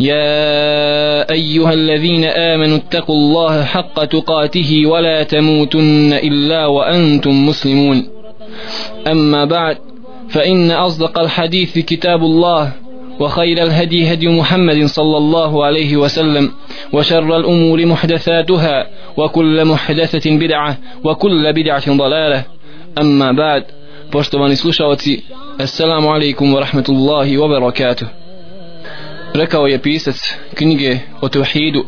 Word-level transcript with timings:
يا 0.00 1.30
أيها 1.32 1.72
الذين 1.72 2.24
آمنوا 2.24 2.76
اتقوا 2.76 3.14
الله 3.14 3.64
حق 3.64 4.04
تقاته 4.04 4.86
ولا 4.86 5.22
تموتن 5.22 6.12
إلا 6.12 6.66
وأنتم 6.66 7.46
مسلمون. 7.46 8.08
أما 9.06 9.44
بعد 9.44 9.76
فإن 10.28 10.70
أصدق 10.70 11.18
الحديث 11.18 11.78
كتاب 11.78 12.20
الله 12.22 12.72
وخير 13.20 13.62
الهدي 13.62 14.12
هدي 14.12 14.28
محمد 14.28 14.84
صلى 14.84 15.16
الله 15.16 15.64
عليه 15.64 15.96
وسلم 15.96 16.52
وشر 16.92 17.36
الأمور 17.36 17.86
محدثاتها 17.86 18.86
وكل 19.16 19.64
محدثة 19.64 20.36
بدعة 20.36 20.78
وكل 21.04 21.52
بدعة 21.52 21.96
ضلالة. 21.96 22.44
أما 22.98 23.32
بعد 23.32 23.64
poštovani 24.10 24.56
slušalci 24.56 25.24
Assalamu 25.58 26.14
alaikum 26.14 26.54
wa 26.54 26.62
barakatuh 27.48 28.25
Rekao 29.36 29.66
je 29.66 29.82
pisac 29.82 30.34
knjige 30.54 30.98
o 31.20 31.28
tevhidu 31.28 31.84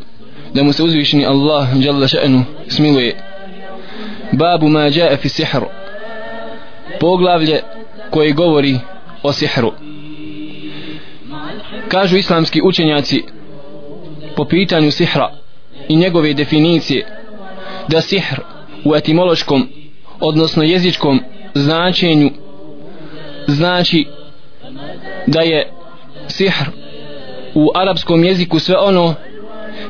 da 0.54 0.62
mu 0.62 0.72
se 0.72 0.82
uzvišeni 0.82 1.27
Allah 1.27 1.68
jalla 1.80 2.06
še'nu 2.06 2.44
smiluje. 2.68 3.16
Babu 4.32 4.68
ma 4.68 4.80
jae 4.80 5.16
fi 5.16 5.28
sihr 5.28 5.60
Poglavlje 7.00 7.62
koje 8.10 8.32
govori 8.32 8.78
o 9.22 9.32
sihru. 9.32 9.72
Kažu 11.88 12.16
islamski 12.16 12.60
učenjaci 12.64 13.22
po 14.36 14.44
pitanju 14.44 14.90
sihra 14.90 15.33
i 15.88 15.96
njegove 15.96 16.34
definicije 16.34 17.06
da 17.88 18.00
sihr 18.00 18.40
u 18.84 18.96
etimološkom 18.96 19.68
odnosno 20.20 20.62
jezičkom 20.62 21.20
značenju 21.55 22.30
znači 23.46 24.06
da 25.27 25.40
je 25.40 25.72
sihr 26.28 26.64
u 27.59 27.70
arapskom 27.75 28.25
jeziku 28.25 28.59
sve 28.59 28.77
ono 28.77 29.14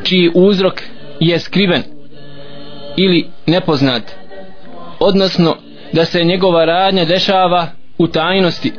čiji 0.04 0.30
uzrok 0.34 0.82
je 1.20 1.38
skriven 1.38 1.82
ili 2.96 3.26
nepoznat 3.46 4.02
odnosno 5.00 5.56
da 5.92 6.04
se 6.04 6.24
njegova 6.24 6.64
radnja 6.64 7.04
dešava 7.04 7.66
u 7.98 8.06
tajnosti 8.06 8.72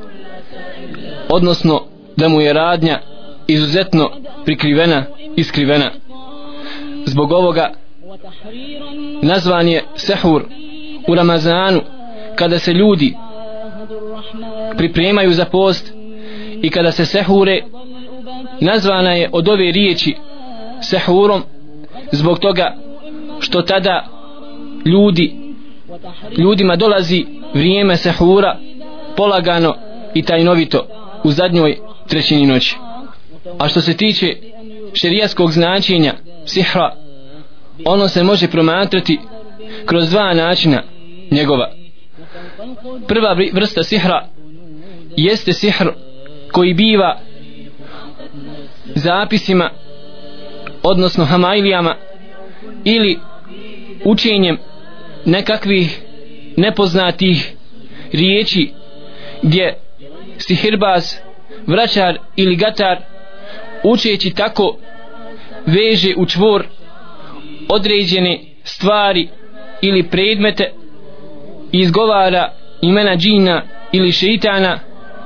odnosno 1.30 1.82
da 2.17 2.28
mu 2.28 2.42
je 2.42 2.54
radnja 2.54 3.00
izuzetno 3.48 4.11
prikrivena 4.45 5.04
i 5.36 5.44
skrivena. 5.44 5.92
Zbog 7.05 7.32
ovoga 7.32 7.73
nazvan 9.22 9.67
je 9.67 9.83
sehur 9.95 10.44
u 11.08 11.16
Ramazanu 11.16 11.82
kada 12.36 12.60
se 12.60 12.73
ljudi 12.73 13.16
pripremaju 14.78 15.32
za 15.32 15.45
post 15.45 15.94
i 16.61 16.70
kada 16.70 16.92
se 16.92 17.05
sehure 17.05 17.61
nazvana 18.61 19.11
je 19.11 19.30
od 19.32 19.48
ove 19.48 19.72
riječi 19.72 20.16
sehurom 20.82 21.44
zbog 22.11 22.39
toga 22.39 22.76
što 23.39 23.61
tada 23.61 24.08
ljudi 24.86 25.36
ljudima 26.38 26.76
dolazi 26.76 27.26
vrijeme 27.54 27.98
sehura 27.98 28.58
polagano 29.17 29.76
i 30.14 30.22
tajnovito 30.22 30.88
u 31.23 31.32
zadnjoj 31.32 31.78
trećini 32.08 32.45
noći. 32.45 32.78
A 33.60 33.67
što 33.67 33.82
se 33.82 33.98
tiče 33.98 34.36
šerijaskog 34.94 35.52
značenja 35.52 36.14
sihra 36.45 36.95
ono 37.86 38.08
se 38.08 38.23
može 38.23 38.48
promatrati 38.48 39.20
kroz 39.86 40.10
dva 40.10 40.33
načina 40.33 40.83
njegova. 41.32 41.72
Prva 43.08 43.36
vrsta 43.54 43.83
sihra 43.83 44.28
jeste 45.17 45.54
sihr 45.54 45.88
koji 46.52 46.73
biva 46.73 47.20
zapisima 48.95 49.70
odnosno 50.83 51.26
hamailijama 51.26 51.95
ili 52.83 53.20
učenjem 54.05 54.58
nekakvih 55.26 56.02
nepoznatih 56.58 57.54
riječi 58.14 58.72
gdje 59.42 59.78
sihirbaz, 60.38 61.14
vraćar 61.67 62.17
ili 62.36 62.55
gatar 62.55 62.98
učeći 63.83 64.33
tako 64.33 64.78
veže 65.66 66.14
u 66.17 66.26
čvor 66.26 66.66
određene 67.70 68.39
stvari 68.64 69.28
ili 69.82 70.04
predmete 70.04 70.72
izgovara 71.72 72.54
imena 72.82 73.16
džina 73.16 73.64
ili 73.92 74.11
šeitana 74.11 74.80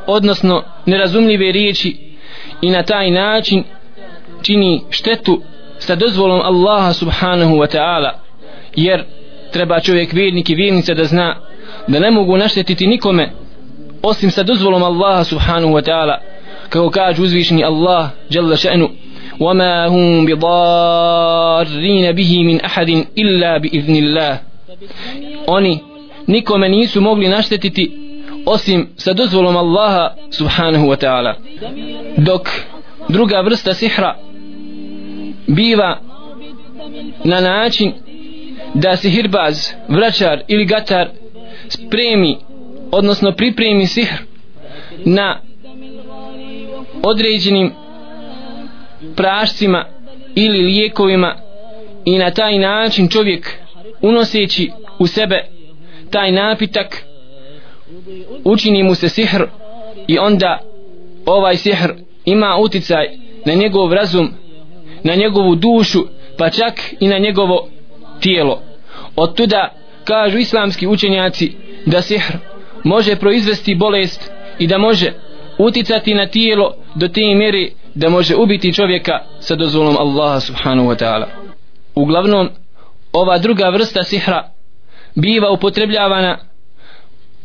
odnosno 0.08 0.64
nerazumljive 0.86 1.52
riječi 1.52 2.03
i 2.63 2.71
na 2.71 2.83
taj 2.83 3.11
način 3.11 3.65
čini 4.43 4.83
štetu 4.91 5.43
sa 5.79 5.95
dozvolom 5.95 6.41
Allaha 6.41 6.93
subhanahu 6.93 7.55
wa 7.55 7.77
ta'ala 7.77 8.11
jer 8.77 9.05
treba 9.53 9.81
čovjek 9.81 10.13
vjernik 10.13 10.51
i 10.51 10.55
vjernica 10.55 10.95
da 10.95 11.05
zna 11.05 11.37
da 11.89 11.99
ne 11.99 12.11
mogu 12.11 12.37
naštetiti 12.37 12.87
nikome 12.87 13.33
osim 14.03 14.31
sa 14.31 14.43
dozvolom 14.43 14.83
Allaha 14.83 15.25
subhanahu 15.25 15.73
wa 15.73 15.83
ta'ala 15.83 16.21
kako 16.69 16.91
kaže 16.91 17.23
uzvišeni 17.23 17.65
Allah 17.65 18.09
jalla 18.31 18.57
še'nu 18.57 18.89
وما 19.41 19.87
هم 19.87 20.27
بضارين 20.27 22.13
به 22.13 22.45
من 22.45 22.61
أحد 22.61 23.05
إلا 23.19 23.59
بإذن 23.59 23.97
الله 23.97 24.41
oni 25.47 25.79
nikome 26.27 26.69
nisu 26.69 27.01
mogli 27.01 27.29
naštetiti 27.29 28.02
osim 28.46 28.90
sa 28.96 29.14
dozvolom 29.14 29.58
Allaha 29.58 30.16
subhanahu 30.32 30.88
wa 30.88 30.98
ta'ala. 30.98 31.36
Dok 32.18 32.50
druga 33.10 33.42
vrsta 33.42 33.74
sihra 33.74 34.16
biva 35.48 36.00
na 37.24 37.42
način 37.42 37.94
da 38.74 38.96
sihirbaz, 38.96 39.72
vraćar 39.88 40.42
ili 40.48 40.66
gatar 40.66 41.10
spremi 41.70 42.38
odnosno 42.92 43.32
pripremi 43.32 43.88
sihr 43.88 44.18
na 45.06 45.40
određenim 47.04 47.72
prašcima 49.16 49.86
ili 50.36 50.62
lijekovima 50.62 51.36
i 52.06 52.18
na 52.18 52.32
taj 52.32 52.60
način 52.60 53.10
čovjek 53.10 53.58
unoseći 54.02 54.72
u 55.00 55.08
sebe 55.08 55.46
taj 56.12 56.32
napitak 56.32 57.04
učini 58.44 58.84
mu 58.84 58.96
se 58.96 59.10
sihr 59.10 59.44
i 60.08 60.18
onda 60.18 60.60
ovaj 61.26 61.58
sihr 61.58 61.94
ima 62.26 62.58
uticaj 62.62 63.08
na 63.46 63.54
njegov 63.54 63.94
razum 63.94 64.34
na 65.04 65.16
njegovu 65.16 65.56
dušu 65.56 66.00
pa 66.38 66.50
čak 66.50 66.74
i 67.00 67.08
na 67.08 67.18
njegovo 67.18 67.68
tijelo. 68.20 68.62
Od 69.16 69.36
tuda 69.36 69.70
kažu 70.04 70.38
islamski 70.38 70.88
učenjaci 70.88 71.52
da 71.86 72.02
sihr 72.02 72.38
može 72.84 73.16
proizvesti 73.16 73.76
bolest 73.76 74.32
i 74.60 74.68
da 74.68 74.78
može 74.78 75.14
uticati 75.58 76.14
na 76.14 76.28
tijelo 76.28 76.76
do 76.96 77.08
te 77.08 77.22
mjere 77.36 77.70
da 77.96 78.10
može 78.10 78.36
ubiti 78.36 78.74
čovjeka 78.74 79.20
sa 79.40 79.56
dozvolom 79.56 79.98
Allaha 79.98 80.40
subhanahu 80.40 80.90
wa 80.90 81.04
ta'ala. 81.04 81.26
Uglavnom 81.96 82.50
ova 83.14 83.38
druga 83.38 83.70
vrsta 83.70 84.04
sihra 84.04 84.50
biva 85.16 85.52
upotrebljavana 85.52 86.38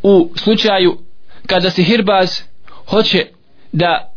u 0.03 0.31
slučaju 0.37 0.99
kada 1.47 1.71
se 1.71 1.83
hirbaz 1.83 2.41
hoće 2.87 3.27
da 3.73 4.13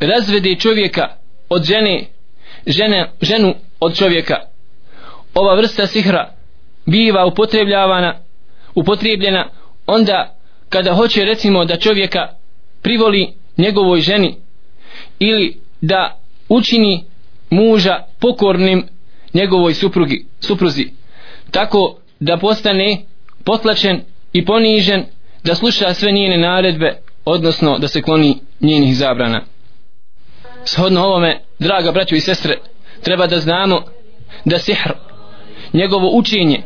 razvede 0.00 0.54
čovjeka 0.54 1.08
od 1.48 1.64
žene, 1.64 2.06
žene 2.66 3.10
ženu 3.22 3.54
od 3.80 3.96
čovjeka. 3.96 4.34
Ova 5.34 5.54
vrsta 5.54 5.86
sihra 5.86 6.34
biva 6.86 7.26
upotrebljavana 7.26 8.14
upotrijebljena 8.74 9.48
onda 9.86 10.36
kada 10.68 10.94
hoće 10.94 11.24
recimo 11.24 11.64
da 11.64 11.76
čovjeka 11.76 12.28
privoli 12.82 13.32
njegovoj 13.56 14.00
ženi 14.00 14.36
ili 15.18 15.60
da 15.80 16.20
učini 16.48 17.04
muža 17.50 18.02
pokornim 18.20 18.86
njegovoj 19.34 19.74
suprugi, 19.74 20.26
supruzi. 20.40 20.90
Tako 21.50 21.98
da 22.20 22.36
postane 22.36 22.98
potlačen 23.44 24.00
i 24.32 24.44
ponižen 24.44 25.04
da 25.46 25.54
sluša 25.54 25.94
sve 25.94 26.12
njene 26.12 26.38
naredbe 26.38 26.96
odnosno 27.24 27.78
da 27.78 27.88
se 27.88 28.02
kloni 28.02 28.38
njenih 28.60 28.96
zabrana. 28.96 29.40
Shodno 30.64 31.04
ovome 31.04 31.40
draga 31.58 31.92
braćo 31.92 32.14
i 32.14 32.20
sestre 32.20 32.58
treba 33.02 33.26
da 33.26 33.38
znamo 33.38 33.82
da 34.44 34.58
sihr 34.58 34.92
njegovo 35.72 36.10
učenje 36.12 36.62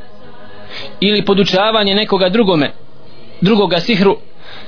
ili 1.01 1.25
podučavanje 1.25 1.95
nekoga 1.95 2.29
drugome 2.29 2.73
drugoga 3.41 3.81
sihru 3.81 4.17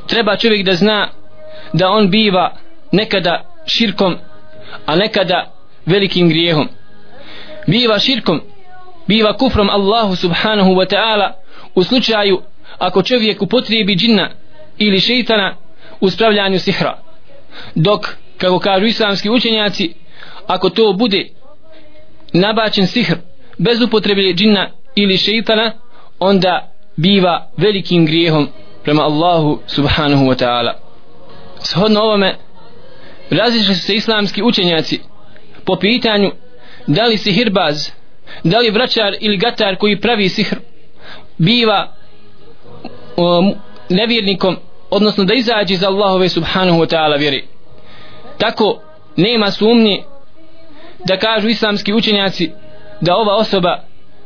treba 0.06 0.37
čovjek 0.37 0.67
da 0.67 0.75
zna 0.75 1.08
da 1.73 1.88
on 1.88 2.11
biva 2.11 2.56
nekada 2.93 3.44
širkom 3.67 4.17
a 4.87 4.97
nekada 4.97 5.53
velikim 5.87 6.29
grijehom. 6.29 6.69
Biva 7.67 7.99
širkom 7.99 8.41
biva 9.06 9.37
kufrom 9.37 9.70
Allahu 9.70 10.17
subhanahu 10.17 10.70
wa 10.70 10.94
ta'ala 10.94 11.32
u 11.75 11.85
slučaju 11.85 12.43
ako 12.78 13.02
čovjek 13.02 13.42
upotrijebi 13.42 13.96
džinna 13.96 14.30
ili 14.78 15.00
šeitana 15.00 15.56
u 16.00 16.10
spravljanju 16.10 16.58
sihra. 16.58 16.98
Dok 17.74 18.16
kako 18.36 18.58
kažu 18.58 18.86
islamski 18.86 19.30
učenjaci 19.30 19.94
ako 20.46 20.70
to 20.70 20.92
bude 20.92 21.28
nabačen 22.32 22.86
sihr 22.86 23.16
bez 23.58 23.82
upotrebe 23.82 24.34
džinna 24.34 24.70
ili 24.94 25.16
šeitana 25.16 25.72
onda 26.19 26.72
biva 26.96 27.50
velikim 27.56 28.06
grijehom 28.06 28.48
prema 28.84 29.02
Allahu 29.02 29.60
subhanahu 29.66 30.24
wa 30.24 30.44
ta'ala. 30.44 30.72
Shodno 31.60 32.00
ovome 32.00 32.36
različili 33.30 33.74
su 33.74 33.82
se 33.86 33.94
islamski 33.94 34.42
učenjaci 34.42 35.00
po 35.64 35.76
pitanju 35.76 36.32
da 36.86 37.06
li 37.06 37.19
sihirbaz 37.19 37.90
da 38.44 38.58
li 38.58 38.70
vraćar 38.70 39.14
ili 39.20 39.36
gatar 39.36 39.76
koji 39.76 40.00
pravi 40.00 40.28
sihr 40.28 40.58
biva 41.38 41.92
um, 43.17 43.55
nevjernikom 43.88 44.56
odnosno 44.91 45.25
da 45.25 45.35
izađe 45.35 45.76
za 45.76 45.88
Allahove 45.88 46.29
subhanahu 46.29 46.79
wa 46.79 46.94
ta'ala 46.94 47.19
vjeri 47.19 47.44
tako 48.38 48.81
nema 49.17 49.50
sumnje 49.50 50.03
da 51.05 51.17
kažu 51.17 51.49
islamski 51.49 51.94
učenjaci 51.94 52.50
da 53.00 53.17
ova 53.17 53.35
osoba 53.37 53.79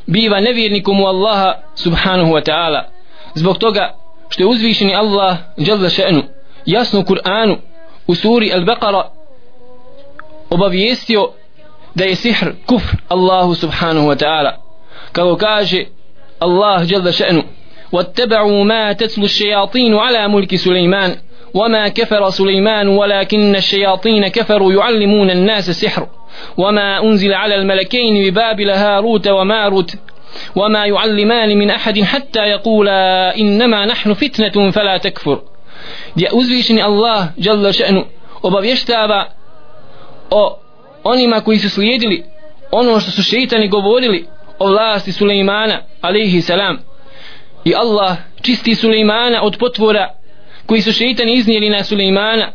biva 0.07 0.41
nevjernikom 0.41 1.01
u 1.01 1.07
Allaha 1.07 1.55
subhanahu 1.75 2.33
wa 2.33 2.51
ta'ala. 2.51 2.83
Zbog 3.35 3.59
toga 3.59 3.95
što 4.29 4.43
je 4.43 4.47
uzvišeni 4.47 4.95
Allah 4.95 5.37
jalla 5.57 5.89
še'nu 5.89 6.23
jasno 6.67 7.01
u 7.01 7.03
Kur'anu 7.03 7.57
u 8.07 8.15
suri 8.15 8.53
Al-Baqara 8.55 9.03
obavijestio 10.51 11.31
da 11.95 12.05
je 12.05 12.17
sihr 12.17 12.53
kufr 12.67 12.97
Allahu 13.09 13.55
subhanahu 13.55 14.07
wa 14.07 14.25
ta'ala. 14.25 14.53
Kako 15.13 15.37
kaže 15.37 15.85
Allah 16.39 16.91
jalla 16.91 17.13
še'nu 17.13 17.43
واتبعوا 17.93 18.65
ما 18.65 18.93
تتلو 18.93 19.25
الشياطين 19.25 19.95
على 19.95 20.29
ملك 20.29 20.55
سليمان 20.55 21.17
وما 21.55 21.89
كفر 21.89 22.31
سليمان 22.31 22.89
ولكن 22.89 23.57
الشياطين 23.57 24.29
كفروا 24.29 24.73
يعلمون 24.73 25.31
الناس 25.31 25.69
السحر 25.69 26.09
وما 26.57 27.03
أنزل 27.05 27.35
على 27.35 27.55
الملكين 27.55 28.31
ببابل 28.31 28.71
هاروت 28.71 29.29
وماروت 29.29 29.97
وما 30.57 30.87
يعلمان 30.87 31.59
من 31.59 31.71
أحد 31.71 32.01
حتى 32.01 32.41
يقولا 32.41 33.37
إنما 33.37 33.87
نحن 33.87 34.15
فتنة 34.15 34.71
فلا 34.71 34.97
تكفر. 34.97 35.41
gdje 36.17 36.29
uzvišeni 36.33 36.83
Allah 36.83 37.27
jalla 37.37 37.73
še'nu 37.73 38.05
obavještava 38.43 39.29
o 40.31 40.59
onima 41.05 41.41
koji 41.41 41.59
su 41.59 41.71
slijedili 41.71 42.25
ono 42.71 43.01
što 43.01 43.11
su 43.11 43.23
šeitani 43.23 43.69
govorili 43.69 44.27
o 44.59 44.69
vlasti 44.69 45.13
Sulejmana 45.13 45.83
alaihi 46.01 46.41
salam 46.41 46.79
i 47.67 47.75
Allah 47.75 48.17
čisti 48.43 48.75
Sulejmana 48.75 49.43
od 49.43 49.57
potvora 49.59 50.11
koji 50.67 50.83
su 50.83 50.93
šeitani 50.93 51.35
iznijeli 51.35 51.71
na 51.71 51.85
Sulejmana 51.85 52.53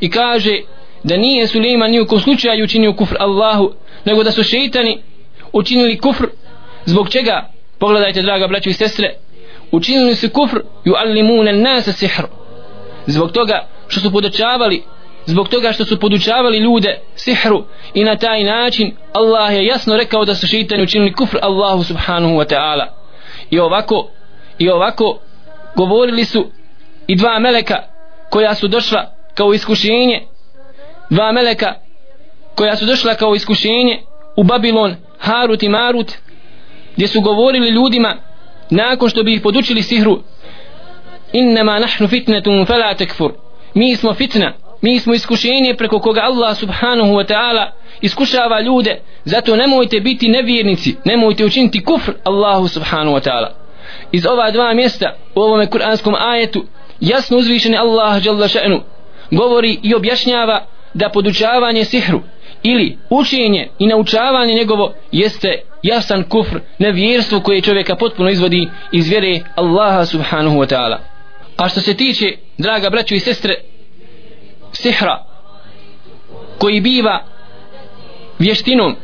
i 0.00 0.10
kaže 0.10 0.60
da 1.02 1.16
nije 1.16 1.46
Sulejman 1.46 1.90
ni 1.90 2.00
u 2.00 2.06
kom 2.06 2.20
slučaju 2.20 2.64
učinio 2.64 2.92
kufr 2.92 3.16
Allahu 3.18 3.72
nego 4.04 4.22
da 4.22 4.32
su 4.32 4.42
šeitani 4.42 4.98
učinili 5.52 5.98
kufr. 5.98 6.26
Zbog 6.84 7.10
čega? 7.10 7.50
Pogledajte 7.78 8.22
draga 8.22 8.46
braćo 8.46 8.70
i 8.70 8.72
sestre 8.72 9.14
učinili 9.70 10.14
su 10.14 10.28
kufr 10.28 10.60
yuallimuna 10.84 11.62
nasa 11.62 11.92
sihr. 11.92 12.24
Zbog 13.06 13.32
toga 13.32 13.68
što 13.88 14.00
su 14.00 14.12
podučavali 14.12 14.82
zbog 15.26 15.48
toga 15.48 15.72
što 15.72 15.84
su 15.84 16.00
podučavali 16.00 16.58
ljude 16.58 16.98
sihru 17.14 17.64
i 17.94 18.04
na 18.04 18.16
taj 18.16 18.44
način 18.44 18.96
Allah 19.12 19.54
je 19.54 19.66
jasno 19.66 19.96
rekao 19.96 20.24
da 20.24 20.34
su 20.34 20.46
šeitani 20.46 20.82
učinili 20.82 21.12
kufr 21.12 21.38
Allahu 21.42 21.84
subhanahu 21.84 22.34
wa 22.34 22.54
ta'ala. 22.54 22.86
I 23.50 23.58
ovako 23.58 24.08
i 24.58 24.70
ovako 24.70 25.18
govorili 25.76 26.24
su 26.24 26.50
i 27.06 27.16
dva 27.16 27.38
meleka 27.38 27.76
koja 28.30 28.54
su 28.54 28.68
došla 28.68 29.10
kao 29.34 29.54
iskušenje. 29.54 30.22
Dva 31.10 31.32
meleka 31.32 31.74
koja 32.54 32.76
su 32.76 32.84
došla 32.84 33.14
kao 33.14 33.34
iskušenje 33.34 34.00
u 34.36 34.44
Babilon 34.44 34.96
Harut 35.18 35.62
i 35.62 35.68
Marut 35.68 36.12
gdje 36.94 37.08
su 37.08 37.20
govorili 37.20 37.68
ljudima 37.68 38.16
nakon 38.70 39.08
što 39.08 39.22
bi 39.22 39.34
ih 39.34 39.40
podučili 39.40 39.82
sihru. 39.82 40.22
Innama 41.32 41.78
nahnu 41.78 42.08
fitnetum 42.08 42.66
fela 42.66 42.94
tekfur. 42.94 43.32
Mi 43.74 43.96
smo 43.96 44.14
fitna 44.14 44.52
mi 44.84 44.98
smo 44.98 45.14
iskušenje 45.14 45.74
preko 45.78 45.98
koga 45.98 46.20
Allah 46.20 46.56
subhanahu 46.56 47.12
wa 47.12 47.24
ta'ala 47.32 47.70
iskušava 48.00 48.60
ljude. 48.60 49.00
Zato 49.24 49.56
nemojte 49.56 50.00
biti 50.00 50.28
nevjernici 50.28 50.96
nemojte 51.04 51.44
učiniti 51.44 51.84
kufr 51.84 52.12
Allahu 52.24 52.68
subhanahu 52.68 53.16
wa 53.16 53.28
ta'ala 53.28 53.63
iz 54.14 54.26
ova 54.26 54.50
dva 54.50 54.74
mjesta 54.74 55.16
u 55.34 55.40
ovome 55.40 55.66
kuranskom 55.66 56.14
ajetu 56.14 56.64
jasno 57.00 57.38
uzvišeni 57.38 57.76
Allah 57.76 58.22
dželle 58.22 58.48
šanu 58.48 58.80
govori 59.30 59.78
i 59.82 59.94
objašnjava 59.94 60.66
da 60.94 61.08
podučavanje 61.08 61.84
sihru 61.84 62.20
ili 62.62 62.98
učenje 63.10 63.68
i 63.78 63.86
naučavanje 63.86 64.54
njegovo 64.54 64.94
jeste 65.12 65.62
jasan 65.82 66.22
kufr 66.22 66.58
nevjerstvo 66.78 67.40
koje 67.40 67.60
čovjeka 67.60 67.96
potpuno 67.96 68.30
izvodi 68.30 68.68
iz 68.92 69.08
vjere 69.08 69.40
Allaha 69.54 70.04
subhanahu 70.04 70.56
wa 70.56 70.74
ta'ala. 70.74 70.96
A 71.56 71.68
što 71.68 71.80
se 71.80 71.96
tiče 71.96 72.36
draga 72.58 72.90
braćo 72.90 73.14
i 73.14 73.20
sestre 73.20 73.54
sihra 74.72 75.24
koji 76.58 76.80
biva 76.80 77.24
vještinom 78.38 78.96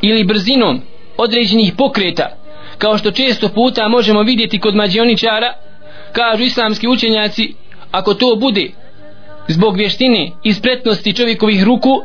ili 0.00 0.24
brzinom 0.24 0.82
određenih 1.16 1.72
pokreta 1.78 2.36
kao 2.78 2.98
što 2.98 3.10
često 3.10 3.48
puta 3.48 3.88
možemo 3.88 4.22
vidjeti 4.22 4.60
kod 4.60 4.74
mađioničara 4.74 5.52
kažu 6.12 6.42
islamski 6.42 6.88
učenjaci 6.88 7.54
ako 7.90 8.14
to 8.14 8.36
bude 8.36 8.70
zbog 9.48 9.76
vještine 9.76 10.30
i 10.42 10.52
spretnosti 10.52 11.12
čovjekovih 11.12 11.64
ruku 11.64 12.02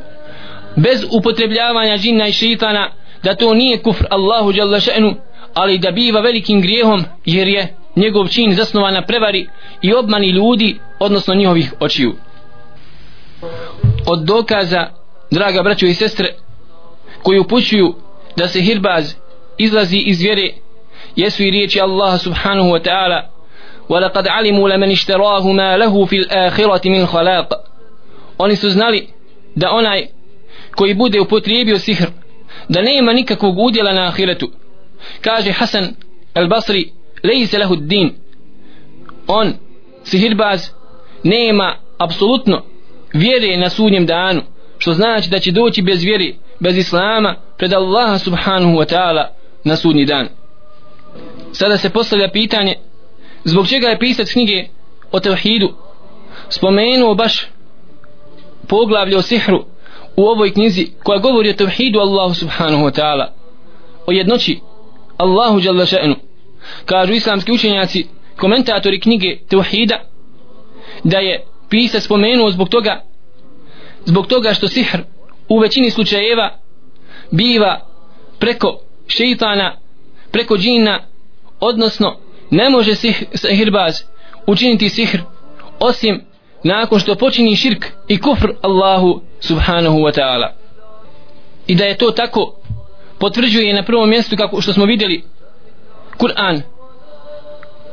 bez 0.75 1.05
upotrebljavanja 1.11 1.97
džinna 1.97 2.27
i 2.27 2.31
šeitana 2.31 2.91
da 3.23 3.35
to 3.35 3.53
nije 3.53 3.81
kufr 3.81 4.05
Allahu 4.09 4.53
džalla 4.53 4.79
še'nu 4.79 5.15
ali 5.53 5.77
da 5.77 5.91
biva 5.91 6.21
velikim 6.21 6.61
grijehom 6.61 7.03
jer 7.25 7.47
je 7.47 7.75
njegov 7.95 8.27
čin 8.27 8.53
zasnovan 8.53 8.93
na 8.93 9.05
prevari 9.05 9.47
i 9.81 9.93
obmani 9.93 10.29
ljudi 10.29 10.79
odnosno 10.99 11.35
njihovih 11.35 11.73
očiju. 11.79 12.15
Od 14.07 14.23
dokaza 14.23 14.87
draga 15.31 15.63
braćo 15.63 15.85
i 15.85 15.93
sestre 15.93 16.27
koji 17.23 17.39
upućuju 17.39 17.95
da 18.35 18.47
se 18.47 18.61
hirbaz 18.61 19.13
izlazi 19.60 19.98
iz 19.98 20.20
vjere 20.20 20.52
jesu 21.16 21.42
i 21.42 21.50
riječi 21.50 21.80
Allaha 21.80 22.18
subhanahu 22.18 22.68
wa 22.68 22.82
ta'ala 22.82 23.36
ولقد 23.88 24.28
علموا 24.28 24.68
لمن 24.68 24.90
اشتراه 24.90 25.52
ما 25.52 25.76
له 25.76 26.04
في 26.04 26.16
الآخرة 26.16 26.80
من 26.88 27.06
خلاق 27.06 27.48
oni 28.38 28.56
su 28.56 28.70
znali 28.70 29.08
da 29.54 29.70
onaj 29.70 30.06
koji 30.76 30.94
bude 30.94 31.20
upotrijebio 31.20 31.78
sihr 31.78 32.06
da 32.68 32.82
nema 32.82 33.12
nikakvog 33.12 33.58
udjela 33.58 33.92
na 33.92 34.06
ahiretu 34.06 34.50
kaže 35.20 35.52
Hasan 35.52 35.94
al-Basri 36.34 36.90
lejse 37.22 37.58
lehu 37.58 37.76
din 37.76 38.14
on 39.26 39.54
sihirbaz 40.04 40.70
nema 41.22 41.76
apsolutno 41.98 42.62
vjere 43.12 43.56
na 43.56 43.70
sudnjem 43.70 44.06
danu 44.06 44.42
što 44.78 44.92
znači 44.92 45.30
da 45.30 45.38
će 45.38 45.52
doći 45.52 45.82
bez 45.82 46.04
vjere 46.04 46.32
bez 46.60 46.76
islama 46.76 47.36
pred 47.58 47.72
Allaha 47.72 48.18
subhanahu 48.18 48.72
wa 48.72 48.94
ta'ala 48.94 49.26
na 49.63 49.75
sudnji 49.75 50.05
dan. 50.05 50.27
Sada 51.51 51.77
se 51.77 51.89
postavlja 51.89 52.29
pitanje 52.31 52.75
zbog 53.43 53.67
čega 53.67 53.87
je 53.87 53.99
pisac 53.99 54.31
knjige 54.31 54.67
o 55.11 55.19
tevhidu 55.19 55.73
spomenuo 56.49 57.15
baš 57.15 57.47
poglavlje 58.67 59.17
o 59.17 59.21
sihru 59.21 59.65
u 60.15 60.23
ovoj 60.23 60.53
knjizi 60.53 60.87
koja 61.03 61.19
govori 61.19 61.49
o 61.49 61.53
tevhidu 61.53 61.99
Allahu 61.99 62.33
subhanahu 62.33 62.83
wa 62.83 63.01
ta'ala 63.01 63.25
o 64.07 64.11
jednoći 64.11 64.59
Allahu 65.17 65.59
jalla 65.59 65.85
še'nu. 65.85 66.15
Kažu 66.85 67.13
islamski 67.13 67.51
učenjaci 67.51 68.07
komentatori 68.37 68.99
knjige 68.99 69.37
tevhida 69.49 69.99
da 71.03 71.17
je 71.17 71.45
pisac 71.69 72.03
spomenuo 72.03 72.51
zbog 72.51 72.69
toga 72.69 73.01
zbog 74.05 74.27
toga 74.27 74.53
što 74.53 74.67
sihr 74.67 75.01
u 75.49 75.59
većini 75.59 75.89
slučajeva 75.89 76.57
biva 77.31 77.79
preko 78.39 78.79
šeitana 79.11 79.75
preko 80.31 80.57
džina 80.57 80.99
odnosno 81.59 82.17
ne 82.49 82.69
može 82.69 82.95
sihr, 82.95 83.25
sihirbaz 83.33 84.01
učiniti 84.47 84.89
sihr 84.89 85.19
osim 85.79 86.21
nakon 86.63 86.99
što 86.99 87.15
počini 87.15 87.55
širk 87.55 87.85
i 88.07 88.21
kufr 88.21 88.49
Allahu 88.61 89.21
subhanahu 89.39 89.97
wa 89.97 90.19
ta'ala. 90.19 90.47
I 91.67 91.75
da 91.75 91.85
je 91.85 91.97
to 91.97 92.11
tako 92.11 92.55
potvrđuje 93.19 93.73
na 93.73 93.83
prvom 93.83 94.09
mjestu 94.09 94.35
kako 94.35 94.61
što 94.61 94.73
smo 94.73 94.85
vidjeli 94.85 95.23
Kur'an 96.17 96.61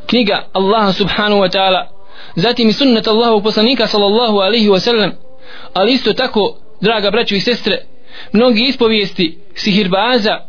knjiga 0.07 0.47
Allaha 0.53 0.93
subhanahu 0.93 1.41
wa 1.41 1.51
ta'ala 1.57 1.87
zatim 2.37 2.69
i 2.69 2.73
sunnet 2.73 3.07
Allahu 3.07 3.43
poslanika 3.43 3.87
sallallahu 3.87 4.39
alaihi 4.39 4.69
wa 4.69 4.81
sallam 4.81 5.13
ali 5.73 5.93
isto 5.93 6.13
tako 6.13 6.57
draga 6.81 7.11
braćo 7.11 7.35
i 7.35 7.41
sestre 7.41 7.85
mnogi 8.33 8.65
ispovijesti 8.65 9.39
sihirbaza 9.55 10.41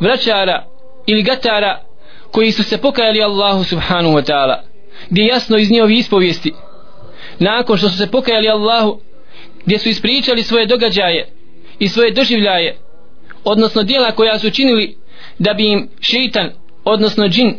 vraćara 0.00 0.66
ili 1.06 1.22
gatara 1.22 1.82
koji 2.30 2.52
su 2.52 2.62
se 2.62 2.78
pokajali 2.78 3.22
Allahu 3.22 3.64
subhanahu 3.64 4.14
wa 4.14 4.32
ta'ala 4.32 4.56
gdje 5.10 5.24
jasno 5.24 5.58
iz 5.58 5.70
njihovi 5.70 5.98
ispovijesti 5.98 6.52
nakon 7.38 7.76
što 7.76 7.88
su 7.88 7.98
se 7.98 8.10
pokajali 8.10 8.48
Allahu 8.48 9.00
gdje 9.64 9.78
su 9.78 9.88
ispričali 9.88 10.42
svoje 10.42 10.66
događaje 10.66 11.28
i 11.78 11.88
svoje 11.88 12.10
doživljaje 12.10 12.76
odnosno 13.44 13.82
dijela 13.82 14.12
koja 14.12 14.38
su 14.38 14.50
činili 14.50 14.96
da 15.38 15.54
bi 15.54 15.72
im 15.72 15.88
šeitan 16.00 16.50
odnosno 16.84 17.28
džin 17.28 17.54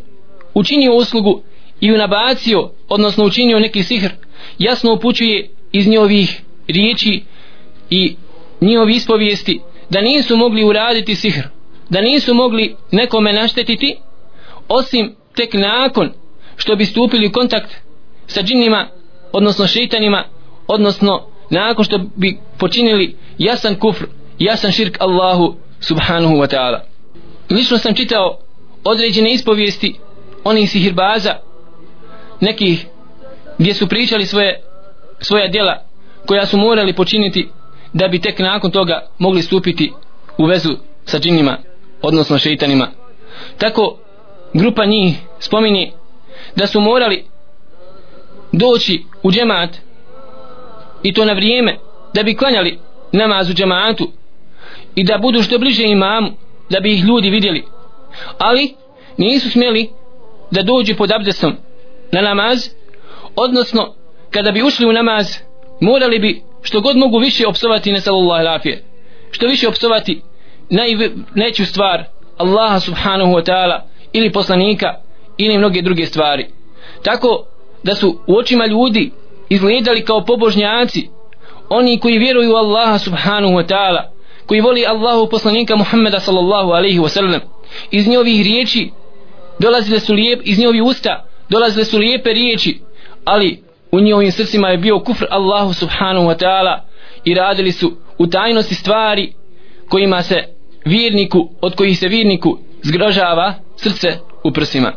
učinio 0.53 0.93
uslugu 0.93 1.41
i 1.79 1.91
unabacio 1.91 2.71
odnosno 2.89 3.25
učinio 3.25 3.59
neki 3.59 3.83
sihr 3.83 4.11
jasno 4.57 4.93
upućuje 4.93 5.49
iz 5.71 5.87
njihovih 5.87 6.41
riječi 6.67 7.23
i 7.89 8.15
njihovi 8.61 8.95
ispovijesti 8.95 9.59
da 9.89 10.01
nisu 10.01 10.37
mogli 10.37 10.63
uraditi 10.63 11.15
sihr 11.15 11.43
da 11.89 12.01
nisu 12.01 12.33
mogli 12.33 12.75
nekome 12.91 13.33
naštetiti 13.33 13.97
osim 14.67 15.15
tek 15.35 15.53
nakon 15.53 16.11
što 16.55 16.75
bi 16.75 16.85
stupili 16.85 17.27
u 17.27 17.31
kontakt 17.31 17.75
sa 18.27 18.41
džinima 18.41 18.87
odnosno 19.31 19.67
šeitanima 19.67 20.23
odnosno 20.67 21.25
nakon 21.49 21.85
što 21.85 21.97
bi 22.15 22.37
počinili 22.57 23.15
jasan 23.37 23.75
kufr 23.75 24.05
jasan 24.39 24.71
širk 24.71 24.97
Allahu 24.99 25.55
subhanahu 25.79 26.33
wa 26.35 26.55
ta'ala. 26.55 26.79
Lično 27.49 27.77
sam 27.77 27.95
čitao 27.95 28.37
određene 28.83 29.33
ispovijesti 29.33 29.95
onih 30.43 30.69
sihirbaza 30.69 31.35
nekih 32.39 32.85
gdje 33.57 33.73
su 33.73 33.87
pričali 33.87 34.25
svoje 34.25 34.61
svoja 35.21 35.47
djela 35.47 35.83
koja 36.25 36.45
su 36.45 36.57
morali 36.57 36.93
počiniti 36.93 37.49
da 37.93 38.07
bi 38.07 38.21
tek 38.21 38.39
nakon 38.39 38.71
toga 38.71 39.07
mogli 39.17 39.41
stupiti 39.41 39.91
u 40.37 40.45
vezu 40.45 40.77
sa 41.05 41.19
džinima 41.19 41.57
odnosno 42.01 42.37
šeitanima. 42.37 42.87
Tako 43.57 43.97
grupa 44.53 44.85
njih 44.85 45.17
spominje 45.39 45.91
da 46.55 46.67
su 46.67 46.81
morali 46.81 47.25
doći 48.51 49.03
u 49.23 49.31
džemat 49.31 49.69
i 51.03 51.13
to 51.13 51.25
na 51.25 51.33
vrijeme 51.33 51.77
da 52.13 52.23
bi 52.23 52.35
klanjali 52.35 52.79
namaz 53.11 53.49
u 53.49 53.53
džematu 53.53 54.11
i 54.95 55.03
da 55.03 55.17
budu 55.17 55.43
što 55.43 55.57
bliže 55.57 55.83
imamu 55.83 56.31
da 56.69 56.79
bi 56.79 56.93
ih 56.93 57.03
ljudi 57.03 57.29
vidjeli. 57.29 57.63
Ali 58.37 58.75
nisu 59.17 59.51
smjeli 59.51 59.89
da 60.51 60.63
dođu 60.63 60.95
pod 60.95 61.11
abdestom 61.11 61.55
na 62.11 62.21
namaz 62.21 62.69
odnosno 63.35 63.93
kada 64.31 64.51
bi 64.51 64.63
ušli 64.63 64.85
u 64.85 64.93
namaz 64.93 65.37
morali 65.79 66.19
bi 66.19 66.41
što 66.61 66.81
god 66.81 66.97
mogu 66.97 67.17
više 67.17 67.47
opsovati 67.47 67.91
ne 67.91 68.01
sallallahu 68.01 68.69
što 69.31 69.47
više 69.47 69.67
opsovati 69.67 70.21
najveću 70.69 71.65
stvar 71.65 72.03
Allaha 72.37 72.79
subhanahu 72.79 73.31
wa 73.31 73.43
ta'ala 73.43 73.79
ili 74.13 74.31
poslanika 74.31 74.93
ili 75.37 75.57
mnoge 75.57 75.81
druge 75.81 76.05
stvari. 76.05 76.47
Tako 77.03 77.45
da 77.83 77.95
su 77.95 78.19
u 78.27 78.37
očima 78.37 78.65
ljudi 78.65 79.11
izgledali 79.49 80.05
kao 80.05 80.25
pobožnjaci 80.25 81.09
oni 81.69 81.99
koji 81.99 82.17
vjeruju 82.17 82.55
Allaha 82.55 82.97
subhanahu 82.97 83.53
wa 83.53 83.65
ta'ala 83.65 84.01
koji 84.45 84.61
voli 84.61 84.85
Allahu 84.85 85.29
poslanika 85.29 85.75
Muhammeda 85.75 86.19
sallallahu 86.19 86.71
alaihi 86.71 86.99
wa 86.99 87.09
sallam. 87.09 87.41
Iz 87.91 88.07
njihovih 88.07 88.43
riječi 88.43 88.91
dolazile 89.59 89.99
su 89.99 90.13
lijep 90.13 90.41
iz 90.43 90.59
njihovih 90.59 90.83
usta 90.83 91.25
dolazile 91.49 91.85
su 91.85 91.97
lijepe 91.97 92.33
riječi 92.33 92.79
ali 93.25 93.63
u 93.91 93.99
njihovim 93.99 94.31
srcima 94.31 94.69
je 94.69 94.77
bio 94.77 94.99
kufr 94.99 95.25
Allahu 95.29 95.73
subhanahu 95.73 96.27
wa 96.27 96.37
ta'ala 96.43 96.79
i 97.23 97.33
radili 97.33 97.71
su 97.71 97.91
u 98.17 98.27
tajnosti 98.27 98.75
stvari 98.75 99.33
kojima 99.89 100.21
se 100.21 100.58
vjerniku 100.85 101.49
od 101.61 101.75
kojih 101.75 101.99
se 101.99 102.07
vjerniku 102.07 102.57
zgrožava 102.83 103.53
srce 103.75 104.17
u 104.43 104.51
prsima. 104.51 104.93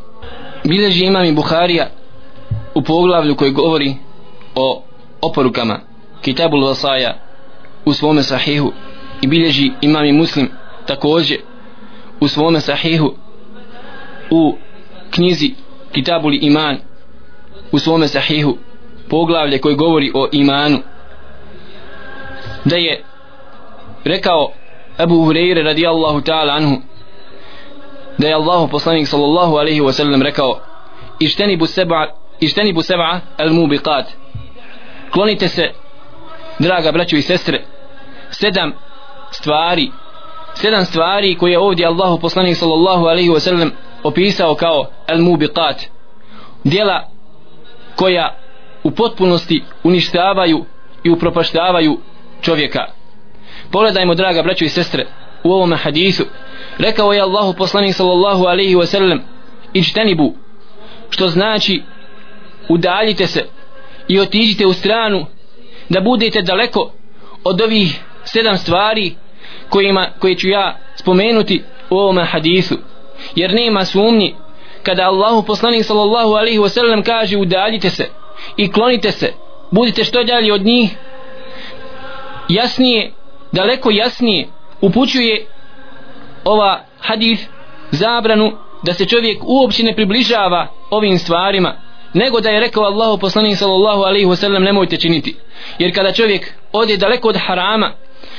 Bileži 0.64 1.04
imam 1.04 1.24
i 1.24 1.32
Buharija 1.32 1.90
u 2.74 2.82
poglavlju 2.82 3.36
koji 3.36 3.50
govori 3.50 3.94
o 4.54 4.82
oporukama 5.20 5.80
Kitabul 6.22 6.66
Vasaja 6.66 7.18
u 7.84 7.92
svome 7.92 8.22
sahihu. 8.22 8.72
I 9.22 9.26
bilježi 9.26 9.70
imam 9.80 10.04
i 10.04 10.12
muslim 10.12 10.50
također 10.86 11.38
u 12.20 12.28
svome 12.28 12.60
sahihu 12.60 13.14
u 14.30 14.56
knjizi 15.10 15.54
Kitabul 15.92 16.34
Iman 16.34 16.78
u 17.72 17.78
svome 17.78 18.08
sahihu. 18.08 18.56
Poglavlje 19.08 19.58
koji 19.58 19.76
govori 19.76 20.10
o 20.14 20.28
imanu. 20.32 20.78
Da 22.64 22.76
je 22.76 23.04
rekao 24.04 24.52
Abu 24.98 25.24
Hureyre 25.24 25.62
radijallahu 25.62 26.20
ta'ala 26.20 26.52
anhu 26.52 26.76
da 28.18 28.28
je 28.28 28.34
Allahu 28.34 28.68
poslanik 28.68 29.08
sallallahu 29.08 29.56
alaihi 29.56 29.80
wa 29.80 29.92
sallam 29.92 30.22
rekao 30.22 30.60
ištenibu 31.20 31.66
seba 31.66 32.06
ištenibu 32.40 32.82
seba 32.82 33.20
al 33.38 33.50
mubiqat 33.50 34.06
klonite 35.12 35.48
se 35.48 35.70
draga 36.58 36.92
braćo 36.92 37.16
i 37.16 37.22
sestre 37.22 37.64
sedam 38.30 38.72
stvari 39.30 39.90
sedam 40.54 40.84
stvari 40.84 41.34
koje 41.34 41.52
je 41.52 41.58
ovdje 41.58 41.86
Allahu 41.86 42.20
poslanik 42.20 42.56
sallallahu 42.56 43.04
alaihi 43.06 43.30
wa 43.30 43.40
sallam 43.40 43.70
opisao 44.02 44.54
kao 44.54 44.86
al 45.08 45.18
mubiqat 45.18 45.86
djela 46.64 47.08
koja 47.96 48.36
u 48.84 48.90
potpunosti 48.90 49.64
uništavaju 49.84 50.64
i 51.04 51.10
upropaštavaju 51.10 51.98
čovjeka 52.40 52.86
pogledajmo 53.72 54.14
draga 54.14 54.42
braćo 54.42 54.64
i 54.64 54.68
sestre 54.68 55.06
u 55.44 55.52
ovom 55.52 55.74
hadisu. 55.76 56.24
Rekao 56.78 57.12
je 57.12 57.20
Allahu 57.20 57.54
poslanik 57.58 57.94
sallallahu 57.94 58.44
alaihi 58.44 58.74
wa 58.74 58.86
sallam 58.86 59.20
ičtenibu 59.72 60.34
što 61.10 61.28
znači 61.28 61.82
udaljite 62.68 63.26
se 63.26 63.44
i 64.08 64.20
otiđite 64.20 64.66
u 64.66 64.72
stranu 64.72 65.26
da 65.88 66.00
budete 66.00 66.42
daleko 66.42 66.92
od 67.44 67.60
ovih 67.60 68.00
sedam 68.24 68.56
stvari 68.56 69.14
kojima, 69.68 70.08
koje 70.18 70.34
ću 70.34 70.48
ja 70.48 70.78
spomenuti 70.96 71.62
u 71.90 71.96
ovom 71.96 72.18
hadisu. 72.24 72.78
Jer 73.34 73.54
nema 73.54 73.84
sumnji 73.84 74.34
kada 74.82 75.02
Allahu 75.02 75.42
poslanik 75.42 75.84
sallallahu 75.84 76.32
alaihi 76.32 76.58
wa 76.58 76.68
sallam 76.68 77.02
kaže 77.02 77.36
udaljite 77.36 77.90
se 77.90 78.08
i 78.56 78.72
klonite 78.72 79.10
se 79.10 79.32
budite 79.70 80.04
što 80.04 80.24
dalje 80.24 80.52
od 80.52 80.64
njih 80.64 80.96
jasnije 82.48 83.12
daleko 83.52 83.90
jasnije 83.90 84.48
upućuje 84.80 85.46
ova 86.44 86.84
hadis 87.00 87.40
zabranu 87.90 88.52
da 88.82 88.94
se 88.94 89.06
čovjek 89.06 89.38
uopće 89.42 89.82
ne 89.82 89.94
približava 89.94 90.68
ovim 90.90 91.18
stvarima 91.18 91.74
nego 92.14 92.40
da 92.40 92.50
je 92.50 92.60
rekao 92.60 92.84
Allahu 92.84 93.18
poslanik 93.18 93.58
sallallahu 93.58 94.02
alaihi 94.02 94.26
ve 94.26 94.36
sellem 94.36 94.62
nemojte 94.62 94.96
činiti. 94.96 95.36
Jer 95.78 95.94
kada 95.94 96.12
čovjek 96.12 96.54
ode 96.72 96.96
daleko 96.96 97.28
od 97.28 97.36
harama 97.36 97.92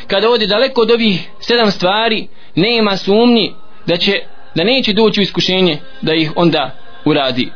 kada 0.08 0.30
ode 0.30 0.48
daleko 0.48 0.82
od 0.82 0.92
ovih 0.92 1.30
sedam 1.40 1.72
stvari 1.72 2.28
nema 2.56 2.98
sumnji 2.98 3.54
da 3.86 3.98
će 3.98 4.20
da 4.56 4.64
neće 4.64 4.94
doći 4.94 5.20
u 5.20 5.24
iskušenje 5.24 5.78
da 6.02 6.14
ih 6.14 6.32
onda 6.36 6.72
uradi. 7.06 7.52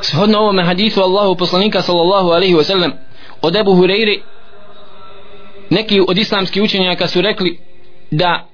Shodno 0.00 0.38
ovome 0.38 0.64
hadisu 0.64 1.02
Allahu 1.02 1.36
poslanika 1.36 1.82
sallallahu 1.82 2.28
alaihi 2.28 2.54
ve 2.54 2.64
sellem 2.64 2.92
od 3.42 3.56
Ebu 3.56 3.70
Hureyri 3.70 4.20
neki 5.70 6.00
od 6.08 6.18
islamskih 6.18 6.62
učenjaka 6.62 7.06
su 7.06 7.20
rekli 7.20 7.58
da 8.10 8.48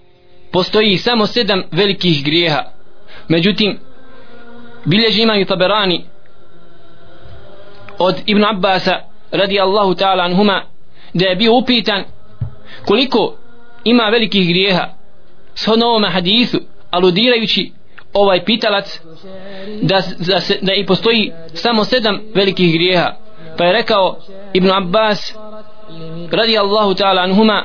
postoji 0.52 0.96
samo 0.96 1.26
sedam 1.26 1.62
velikih 1.72 2.24
grijeha. 2.24 2.64
Međutim 3.28 3.78
bilježi 4.84 5.22
imam 5.22 5.40
i 5.40 5.44
taberani 5.44 6.04
od 7.98 8.14
Ibn 8.26 8.44
Abbasa 8.44 8.98
radi 9.30 9.60
Allahu 9.60 9.94
ta'ala 9.94 10.24
anhuma 10.24 10.62
da 11.14 11.26
je 11.26 11.36
bio 11.36 11.56
upitan 11.56 12.04
koliko 12.86 13.36
ima 13.84 14.04
velikih 14.04 14.48
grijeha. 14.48 14.88
S 15.54 15.68
ovome 15.68 16.10
hadisu 16.10 16.60
aludirajući 16.90 17.72
ovaj 18.12 18.44
pitalac 18.44 19.00
da, 19.82 20.02
da, 20.18 20.40
se, 20.40 20.58
da 20.62 20.74
i 20.74 20.86
postoji 20.86 21.32
samo 21.54 21.84
sedam 21.84 22.20
velikih 22.34 22.72
grijeha. 22.72 23.14
Pa 23.58 23.64
je 23.64 23.72
rekao 23.72 24.18
Ibn 24.52 24.70
Abbas 24.70 25.34
radi 26.30 26.58
Allahu 26.58 26.94
ta'ala 26.94 27.22
anhuma 27.22 27.64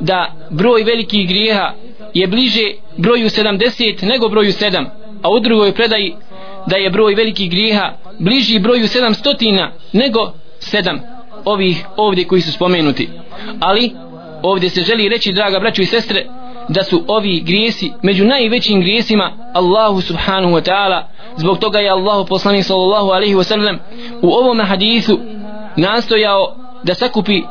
da 0.00 0.32
broj 0.50 0.82
velikih 0.82 1.28
grijeha 1.28 1.72
je 2.14 2.26
bliže 2.26 2.72
broju 2.96 3.28
70 3.28 4.02
nego 4.02 4.28
broju 4.28 4.52
7 4.52 4.86
a 5.22 5.30
u 5.30 5.40
drugoj 5.40 5.72
predaji 5.72 6.14
da 6.66 6.76
je 6.76 6.90
broj 6.90 7.14
velikih 7.14 7.50
grijeha 7.50 7.92
bliži 8.18 8.58
broju 8.58 8.84
700 8.84 9.68
nego 9.92 10.32
7 10.60 10.98
ovih 11.44 11.86
ovdje 11.96 12.24
koji 12.24 12.40
su 12.40 12.52
spomenuti. 12.52 13.08
Ali 13.60 13.92
ovdje 14.42 14.70
se 14.70 14.82
želi 14.82 15.08
reći 15.08 15.32
draga 15.32 15.58
braćo 15.58 15.82
i 15.82 15.86
sestre 15.86 16.26
da 16.68 16.84
su 16.84 17.04
ovi 17.06 17.40
grijesi 17.40 17.92
među 18.02 18.24
najvećim 18.24 18.80
grijesima 18.80 19.32
Allahu 19.54 20.00
subhanahu 20.00 20.54
wa 20.54 20.70
ta'ala. 20.70 21.02
Zbog 21.36 21.58
toga 21.58 21.78
je 21.78 21.90
Allahu 21.90 22.26
poslanik 22.26 22.64
sallallahu 22.64 23.10
alaihi 23.10 23.34
wa 23.34 23.44
sallam 23.44 23.78
u 24.22 24.30
ovom 24.30 24.60
hadisu 24.60 25.18
nastojao 25.76 26.56
da 26.82 26.94
sakupi 26.94 27.42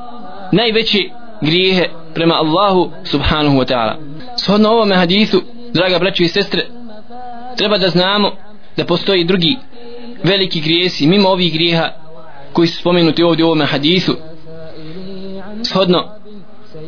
najveće 0.56 1.00
grijehe 1.42 1.90
prema 2.14 2.34
Allahu 2.34 2.92
subhanahu 3.04 3.58
wa 3.58 3.66
ta'ala. 3.66 3.96
Shodno 4.38 4.70
ovome 4.70 4.96
hadisu 4.96 5.42
draga 5.74 6.00
braćo 6.00 6.24
i 6.24 6.28
sestre 6.28 6.68
treba 7.58 7.78
da 7.78 7.90
znamo 7.90 8.32
da 8.78 8.86
postoji 8.86 9.24
drugi 9.24 9.58
veliki 10.24 10.62
grijesi 10.62 11.08
mimo 11.08 11.30
ovih 11.30 11.54
grijeha 11.54 11.90
koji 12.54 12.68
su 12.68 12.80
spomenuti 12.80 13.24
ovdje 13.24 13.46
u 13.46 13.48
ovome 13.48 13.66
hadisu. 13.66 14.16
Shodno 15.64 16.12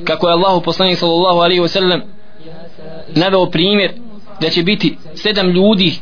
kako 0.03 0.27
je 0.27 0.33
Allahu 0.33 0.62
poslanik 0.62 0.97
sallallahu 0.97 1.39
alaihi 1.39 1.62
wa 1.62 1.67
sallam 1.67 2.01
naveo 3.15 3.45
primjer 3.45 3.91
da 4.41 4.50
će 4.50 4.63
biti 4.63 4.97
sedam 5.15 5.50
ljudi 5.50 5.93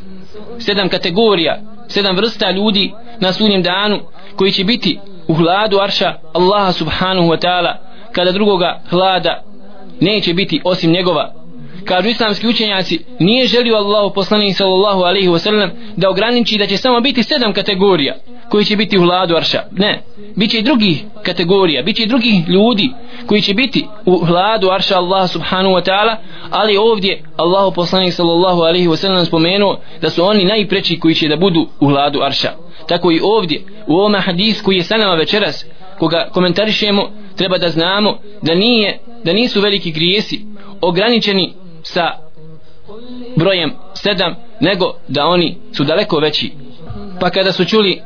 sedam 0.58 0.88
kategorija 0.88 1.60
sedam 1.88 2.16
vrsta 2.16 2.50
ljudi 2.50 2.92
na 3.20 3.32
sunjem 3.32 3.62
danu 3.62 4.00
koji 4.36 4.52
će 4.52 4.64
biti 4.64 4.98
u 5.28 5.34
hladu 5.34 5.78
arša 5.80 6.14
Allaha 6.32 6.72
subhanahu 6.72 7.28
wa 7.28 7.38
ta'ala 7.38 7.74
kada 8.12 8.32
drugoga 8.32 8.80
hlada 8.90 9.42
neće 10.00 10.34
biti 10.34 10.60
osim 10.64 10.90
njegova. 10.90 11.32
Kažu 11.84 12.08
islamski 12.08 12.48
učenjaci 12.48 13.04
nije 13.18 13.46
želio 13.46 13.76
Allahu 13.76 14.14
poslanik 14.14 14.56
sallallahu 14.56 15.00
alaihi 15.00 15.28
wa 15.28 15.38
sallam 15.38 15.70
da 15.96 16.10
ograniči 16.10 16.58
da 16.58 16.66
će 16.66 16.76
samo 16.76 17.00
biti 17.00 17.22
sedam 17.22 17.52
kategorija 17.52 18.14
koji 18.48 18.64
će 18.64 18.76
biti 18.76 18.98
u 18.98 19.02
hladu 19.02 19.36
arša. 19.36 19.62
Ne, 19.72 20.02
bit 20.36 20.50
će 20.50 20.58
i 20.58 20.62
drugih 20.62 21.04
kategorija 21.22 21.82
bit 21.82 21.96
će 21.96 22.02
i 22.02 22.06
drugih 22.06 22.48
ljudi 22.48 22.90
koji 23.26 23.42
će 23.42 23.54
biti 23.54 23.86
u 24.04 24.18
hladu 24.18 24.70
arša 24.70 24.96
Allah 24.96 25.30
subhanahu 25.30 25.74
wa 25.74 25.84
ta'ala 25.90 26.16
ali 26.50 26.76
ovdje 26.76 27.22
Allahu 27.36 27.74
poslanik 27.74 28.12
sallallahu 28.12 28.60
alaihi 28.60 28.88
wa 28.88 28.96
sallam 28.96 29.26
spomenuo 29.26 29.78
da 30.00 30.10
su 30.10 30.24
oni 30.24 30.44
najpreći 30.44 31.00
koji 31.00 31.14
će 31.14 31.28
da 31.28 31.36
budu 31.36 31.66
u 31.80 31.88
hladu 31.88 32.22
arša 32.22 32.65
tako 32.88 33.12
i 33.12 33.20
ovdje 33.22 33.62
u 33.86 33.96
ovom 33.96 34.14
hadis 34.14 34.62
koji 34.62 34.76
je 34.76 34.84
sa 34.84 34.96
nama 34.96 35.14
večeras 35.14 35.64
koga 35.98 36.28
komentarišemo 36.32 37.10
treba 37.36 37.58
da 37.58 37.68
znamo 37.68 38.18
da 38.42 38.54
nije 38.54 38.98
da 39.24 39.32
nisu 39.32 39.60
veliki 39.60 39.92
grijesi 39.92 40.46
ograničeni 40.80 41.52
sa 41.82 42.10
brojem 43.36 43.72
sedam 43.94 44.34
nego 44.60 44.94
da 45.08 45.26
oni 45.26 45.58
su 45.72 45.84
daleko 45.84 46.18
veći. 46.18 46.52
Pa 47.20 47.30
kada 47.30 47.52
su 47.52 47.64
čuli 47.64 48.02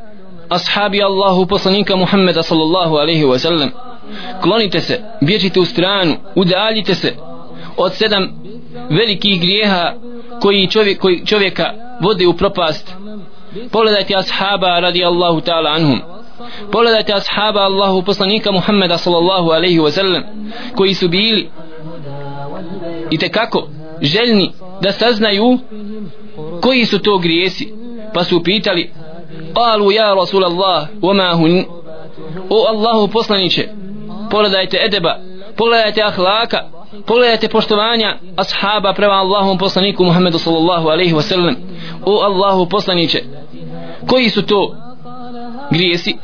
ashabi 0.49 1.03
Allahu 1.03 1.45
poslanika 1.45 1.95
Muhammeda 1.95 2.43
sallallahu 2.43 2.95
alaihi 2.95 3.23
wa 3.23 3.37
sallam 3.37 3.69
klonite 4.41 4.81
se, 4.81 5.01
bježite 5.21 5.59
u 5.59 5.65
stranu 5.65 6.15
udaljite 6.35 6.95
se 6.95 7.15
od 7.77 7.93
sedam 7.93 8.41
velikih 8.89 9.41
grijeha 9.41 9.93
koji, 10.41 10.67
čovjek, 10.67 10.99
koji 10.99 11.25
čovjeka 11.25 11.73
vode 12.01 12.27
u 12.27 12.33
propast 12.33 12.95
pogledajte 13.71 14.15
ashaba 14.15 14.79
radi 14.79 15.05
Allahu 15.05 15.41
ta'ala 15.41 15.69
anhum. 15.69 16.01
Pogledajte 16.71 17.13
ashaba 17.13 17.61
Allahu 17.61 18.01
poslanika 18.01 18.51
Muhammeda 18.51 18.97
sallallahu 18.97 19.51
alaihi 19.51 19.79
wa 19.79 19.91
sallam 19.91 20.23
koji 20.75 20.93
su 20.93 21.07
bili 21.07 21.49
i 23.11 23.17
te 23.17 23.29
kako 23.29 23.67
željni 24.01 24.51
da 24.81 24.91
saznaju 24.91 25.59
koji 26.61 26.85
su 26.85 26.99
to 26.99 27.17
grijesi. 27.17 27.73
Pa 28.13 28.23
su 28.23 28.43
pitali 28.43 28.91
Alu 29.55 29.91
ja 29.91 30.13
rasul 30.13 30.45
Allah 30.45 30.87
wama 31.01 31.35
hun 31.35 31.65
o 32.49 32.65
Allahu 32.69 33.07
poslaniće 33.07 33.69
pogledajte 34.31 34.77
edeba 34.85 35.15
pogledajte 35.57 36.03
ahlaka 36.03 36.59
pogledajte 37.05 37.47
poštovanja 37.47 38.17
ashaba 38.37 38.93
prema 38.93 39.13
Allahom 39.13 39.57
poslaniku 39.57 40.03
Muhammedu 40.03 40.39
sallallahu 40.39 40.89
alaihi 40.89 41.13
wa 41.13 41.21
sallam. 41.21 41.55
O 42.05 42.21
Allahu 42.21 42.69
poslaniće 42.69 43.23
koji 44.07 44.29
su 44.29 44.41
to 44.41 44.75
grijesi? 45.71 46.17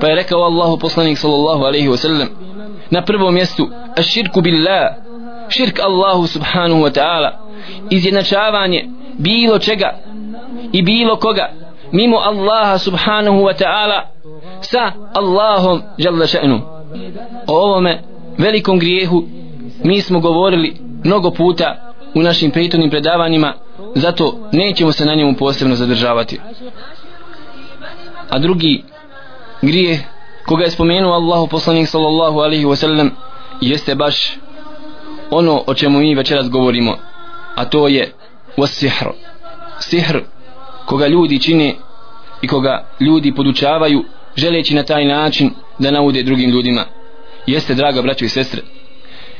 Pa 0.00 0.06
je 0.06 0.14
rekao 0.14 0.42
Allahu 0.42 0.78
poslanik 0.78 1.18
sallallahu 1.18 1.64
alaihi 1.64 1.88
wa 1.88 1.96
sallam 1.96 2.28
na 2.90 3.02
prvom 3.02 3.34
mjestu 3.34 3.68
širku 4.02 4.40
billah 4.40 4.94
širk 5.48 5.80
Allahu 5.80 6.26
subhanahu 6.26 6.80
wa 6.80 6.90
ta'ala 6.90 7.30
izjednačavanje 7.90 8.88
bilo 9.18 9.58
čega 9.58 9.98
i 10.72 10.82
bilo 10.82 11.16
koga 11.16 11.52
mimo 11.92 12.16
Allaha 12.16 12.78
subhanahu 12.78 13.36
wa 13.36 13.54
ta'ala 13.54 14.00
sa 14.60 14.92
Allahom 15.14 15.82
jalla 15.98 16.26
še'nu. 16.26 16.60
O 17.46 17.56
ovome 17.62 18.02
velikom 18.38 18.78
grijehu 18.78 19.24
mi 19.84 20.00
smo 20.00 20.20
govorili 20.20 20.76
mnogo 21.04 21.30
puta 21.30 21.92
u 22.14 22.22
našim 22.22 22.50
prethodnim 22.50 22.90
predavanjima 22.90 23.54
zato 23.94 24.48
nećemo 24.52 24.92
se 24.92 25.04
na 25.04 25.14
njemu 25.14 25.34
posebno 25.38 25.74
zadržavati 25.74 26.40
a 28.32 28.38
drugi 28.38 28.82
grije 29.62 30.00
koga 30.46 30.64
je 30.64 30.70
spomenuo 30.70 31.12
Allahu 31.12 31.46
poslanik 31.46 31.88
sallallahu 31.88 32.38
alaihi 32.38 32.64
wa 32.64 32.76
sallam 32.76 33.10
jeste 33.60 33.94
baš 33.94 34.36
ono 35.30 35.62
o 35.66 35.74
čemu 35.74 35.98
mi 35.98 36.14
večeras 36.14 36.50
govorimo 36.50 36.96
a 37.54 37.64
to 37.64 37.88
je 37.88 38.12
sihr 38.66 39.08
sihr 39.80 40.20
koga 40.86 41.06
ljudi 41.06 41.42
čine 41.42 41.74
i 42.42 42.48
koga 42.48 42.84
ljudi 43.00 43.34
podučavaju 43.34 44.04
želeći 44.36 44.74
na 44.74 44.82
taj 44.82 45.04
način 45.04 45.50
da 45.78 45.90
naude 45.90 46.22
drugim 46.22 46.50
ljudima. 46.50 46.84
Jeste 47.46 47.74
draga 47.74 48.02
braćo 48.02 48.24
i 48.24 48.28
sestre 48.28 48.62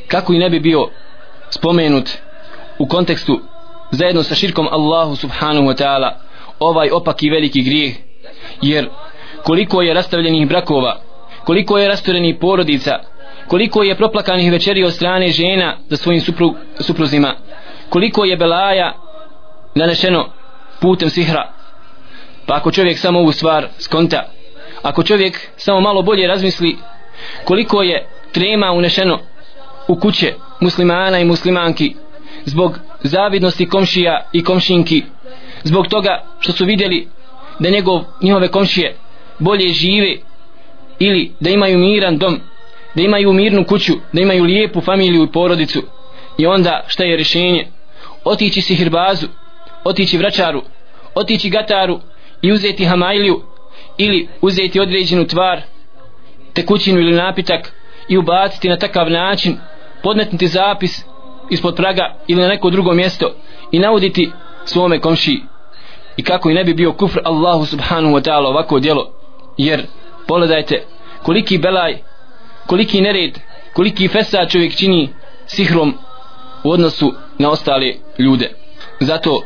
kako 0.09 0.33
i 0.33 0.39
ne 0.39 0.51
bi 0.51 0.61
bio 0.61 0.89
spomenut 1.51 2.11
u 2.79 2.87
kontekstu 2.87 3.41
zajedno 3.91 4.23
sa 4.23 4.35
širkom 4.35 4.69
Allahu 4.71 5.17
subhanahu 5.17 5.67
wa 5.67 5.83
ta'ala 5.83 6.11
ovaj 6.61 6.91
opak 6.91 7.23
i 7.23 7.31
veliki 7.31 7.63
grijeh 7.63 7.95
jer 8.63 8.89
koliko 9.43 9.83
je 9.83 9.95
rastavljenih 9.95 10.49
brakova 10.49 11.01
koliko 11.45 11.79
je 11.79 11.89
rastorenih 11.89 12.37
porodica 12.41 12.99
koliko 13.49 13.83
je 13.83 13.97
proplakanih 13.97 14.53
večeri 14.53 14.85
od 14.85 14.93
strane 14.93 15.29
žena 15.29 15.77
za 15.89 15.97
svojim 15.97 16.21
supru, 16.21 16.55
supruzima 16.81 17.35
koliko 17.89 18.25
je 18.25 18.37
belaja 18.37 18.93
nanešeno 19.75 20.29
putem 20.81 21.11
sihra. 21.11 21.53
Pa 22.47 22.57
ako 22.57 22.71
čovjek 22.71 22.99
samo 22.99 23.19
ovu 23.19 23.33
stvar 23.33 23.69
skonta 23.79 24.29
ako 24.83 25.03
čovjek 25.03 25.39
samo 25.57 25.81
malo 25.81 26.03
bolje 26.03 26.27
razmisli 26.27 26.77
koliko 27.45 27.83
je 27.83 28.07
trema 28.33 28.73
unešeno 28.73 29.19
u 29.89 29.97
kuće 29.97 30.35
muslimana 30.61 31.19
i 31.19 31.25
muslimanki 31.25 31.95
zbog 32.45 32.79
zavidnosti 33.03 33.69
komšija 33.69 34.27
i 34.33 34.45
komšinki 34.45 35.03
zbog 35.63 35.87
toga 35.87 36.25
što 36.41 36.53
su 36.53 36.65
vidjeli 36.65 37.09
da 37.59 37.71
njegov, 37.71 38.05
njihove 38.23 38.49
komšije 38.49 38.97
bolje 39.38 39.69
žive 39.69 40.17
ili 40.99 41.33
da 41.41 41.51
imaju 41.51 41.79
miran 41.79 42.19
dom 42.19 42.41
da 42.95 43.03
imaju 43.03 43.33
mirnu 43.33 43.65
kuću 43.65 43.93
da 44.12 44.21
imaju 44.21 44.45
lijepu 44.45 44.81
familiju 44.81 45.23
i 45.25 45.33
porodicu. 45.33 45.83
I 46.38 46.47
onda 46.47 46.85
šta 46.87 47.05
je 47.05 47.17
rješenje? 47.17 47.67
Otići 48.25 48.61
si 48.61 48.75
hirbazu 48.75 49.27
otići 49.85 50.19
vraćaru 50.19 50.62
otići 51.15 51.51
gataru 51.51 52.01
i 52.43 52.53
uzeti 52.53 52.85
hamajliju 52.85 53.43
ili 53.99 54.29
uzeti 54.41 54.81
određenu 54.81 55.27
tvar 55.27 55.61
tekućinu 56.53 57.01
ili 57.01 57.12
napitak 57.12 57.73
i 58.09 58.19
ubaciti 58.19 58.69
na 58.69 58.77
takav 58.77 59.11
način 59.11 59.57
podmetnuti 60.03 60.49
zapis 60.49 61.05
ispod 61.51 61.77
praga 61.77 62.17
ili 62.27 62.43
na 62.43 62.49
neko 62.49 62.71
drugo 62.71 62.93
mjesto 62.93 63.35
i 63.73 63.79
nauditi 63.79 64.31
svome 64.65 65.01
komšiji 65.01 65.41
i 66.22 66.24
kako 66.24 66.50
i 66.50 66.54
ne 66.54 66.63
bi 66.63 66.74
bio 66.74 66.94
kufr 66.94 67.20
Allahu 67.24 67.66
subhanahu 67.66 68.16
wa 68.16 68.22
ta'ala 68.22 68.48
ovako 68.48 68.80
djelo 68.80 69.10
jer 69.58 69.86
pogledajte 70.28 70.86
koliki 71.24 71.58
belaj 71.58 71.98
koliki 72.68 73.02
nered 73.02 73.40
koliki 73.74 74.08
fesa 74.08 74.46
čovjek 74.46 74.76
čini 74.76 75.10
sihrom 75.46 75.98
u 76.63 76.72
odnosu 76.72 77.13
na 77.38 77.50
ostale 77.50 77.94
ljude 78.20 78.52
zato 79.00 79.44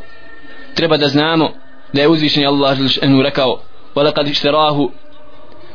treba 0.75 0.97
da 0.97 1.07
znamo 1.07 1.49
da 1.93 2.01
je 2.01 2.07
uzvišen 2.07 2.47
Allah 2.47 2.77
enu 3.01 3.21
rekao 3.21 3.59
ولقد 3.95 4.27
اشتراه 4.27 4.89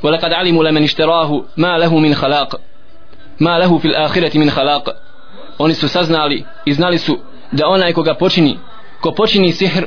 ولقد 0.03 0.33
علموا 0.33 0.65
لمن 0.65 0.83
اشتراه 0.85 1.45
ما 1.57 1.79
له 1.79 1.99
من 1.99 2.15
خلاق 2.15 2.61
ما 3.41 3.59
له 3.59 3.79
في 3.79 3.85
الآخرة 3.89 4.39
من 4.39 4.51
خلاق 4.51 4.97
oni 5.59 5.75
su 5.75 5.89
saznali 5.89 6.45
i 6.65 6.73
znali 6.73 6.99
su 6.99 7.19
da 7.53 7.69
onaj 7.69 7.93
koga 7.93 8.15
počini 8.15 8.59
ko 9.01 9.13
počini 9.13 9.53
sihr 9.53 9.87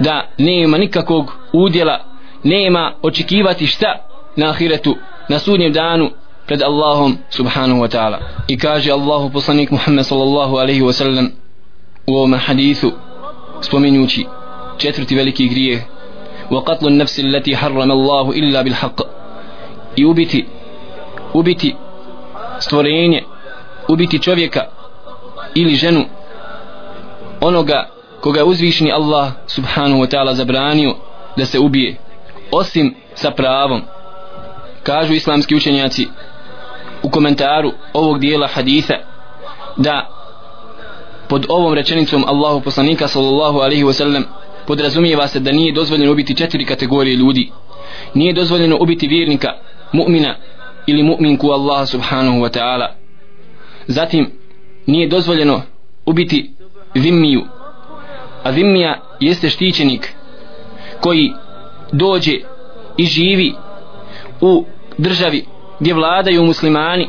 da 0.00 0.28
nema 0.38 0.78
nikakvog 0.78 1.32
udjela 1.52 2.04
nema 2.44 2.92
očekivati 3.02 3.66
šta 3.66 3.96
na 4.36 4.50
ahiretu 4.50 4.96
na 5.28 5.38
sudnjem 5.38 5.72
danu 5.72 6.10
pred 6.46 6.62
Allahom 6.62 7.18
subhanahu 7.30 7.80
wa 7.80 7.88
ta'ala. 7.88 8.18
I 8.48 8.58
kaže 8.58 8.92
Allahu 8.92 9.30
poslanik 9.30 9.70
Muhammed 9.70 10.06
sallallahu 10.06 10.56
alaihi 10.56 10.82
wa 10.82 10.92
sallam 10.92 11.28
u 12.06 12.16
ovom 12.16 12.34
hadithu 12.34 12.92
spominjući 13.60 14.26
četvrti 14.78 15.16
veliki 15.16 15.48
grijeh. 15.48 15.82
wa 16.50 16.64
qatlu 16.64 16.90
nafsi 16.90 17.22
allati 17.22 17.54
harrama 17.54 17.94
Allahu 17.94 18.32
illa 18.34 18.62
bil 18.62 18.74
haqq 18.74 19.02
i 19.96 20.04
ubiti 20.04 20.46
ubiti 21.34 21.76
stvorenje 22.58 23.22
ubiti 23.88 24.18
čovjeka 24.18 24.66
ili 25.54 25.74
ženu 25.74 26.04
onoga 27.40 27.88
koga 28.20 28.44
uzvišni 28.44 28.92
Allah 28.92 29.32
subhanahu 29.46 30.00
wa 30.02 30.06
ta'ala 30.06 30.34
zabranio 30.34 30.94
da 31.36 31.46
se 31.46 31.58
ubije 31.58 31.96
osim 32.50 32.94
sa 33.14 33.30
pravom. 33.30 33.82
Kažu 34.82 35.14
islamski 35.14 35.54
učenjaci 35.56 36.08
u 37.02 37.10
komentaru 37.10 37.72
ovog 37.92 38.18
dijela 38.18 38.46
haditha 38.46 38.94
da 39.76 40.08
pod 41.28 41.46
ovom 41.48 41.74
rečenicom 41.74 42.24
Allahu 42.26 42.60
poslanika 42.60 43.08
sallallahu 43.08 43.58
alaihi 43.58 43.84
wa 43.84 43.92
sallam 43.92 44.24
podrazumijeva 44.66 45.28
se 45.28 45.40
da 45.40 45.52
nije 45.52 45.72
dozvoljeno 45.72 46.12
ubiti 46.12 46.36
četiri 46.36 46.64
kategorije 46.64 47.16
ljudi. 47.16 47.52
Nije 48.14 48.32
dozvoljeno 48.32 48.76
ubiti 48.80 49.08
vjernika 49.08 49.48
mu'mina 49.92 50.34
ili 50.86 51.02
mu'minku 51.02 51.50
Allaha 51.52 51.86
subhanahu 51.86 52.38
wa 52.38 52.58
ta'ala. 52.58 52.86
Zatim 53.86 54.30
nije 54.86 55.08
dozvoljeno 55.08 55.62
ubiti 56.06 56.50
zimmiju 56.94 57.44
a 58.42 58.52
zimmija 58.52 59.00
jeste 59.20 59.50
štićenik 59.50 60.14
koji 61.00 61.32
dođe 61.92 62.32
i 62.96 63.04
živi 63.04 63.54
u 64.40 64.64
državi 64.98 65.46
gdje 65.80 65.94
vladaju 65.94 66.44
muslimani 66.44 67.08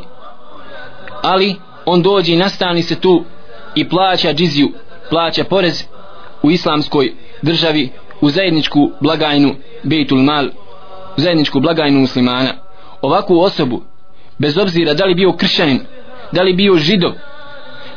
ali 1.22 1.56
on 1.86 2.02
dođe 2.02 2.32
i 2.32 2.36
nastani 2.36 2.82
se 2.82 3.00
tu 3.00 3.24
i 3.74 3.88
plaća 3.88 4.32
džiziju 4.32 4.72
plaća 5.10 5.44
porez 5.44 5.84
u 6.42 6.50
islamskoj 6.50 7.12
državi 7.42 7.90
u 8.20 8.30
zajedničku 8.30 8.90
blagajnu 9.00 9.54
Bejtul 9.82 10.18
Mal 10.18 10.46
u 11.16 11.20
zajedničku 11.20 11.60
blagajnu 11.60 12.00
muslimana. 12.00 12.54
Ovakvu 13.02 13.40
osobu 13.40 13.82
bez 14.38 14.58
obzira 14.58 14.94
da 14.94 15.04
li 15.04 15.14
bio 15.14 15.32
kršćanin 15.32 15.80
da 16.32 16.42
li 16.42 16.52
bio 16.52 16.76
židov 16.76 17.12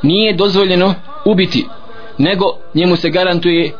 nije 0.03 0.33
dozvoljeno 0.33 0.93
ubiti 1.25 1.65
nego 2.17 2.45
njemu 2.73 2.95
se 2.95 3.09
garantuje 3.09 3.71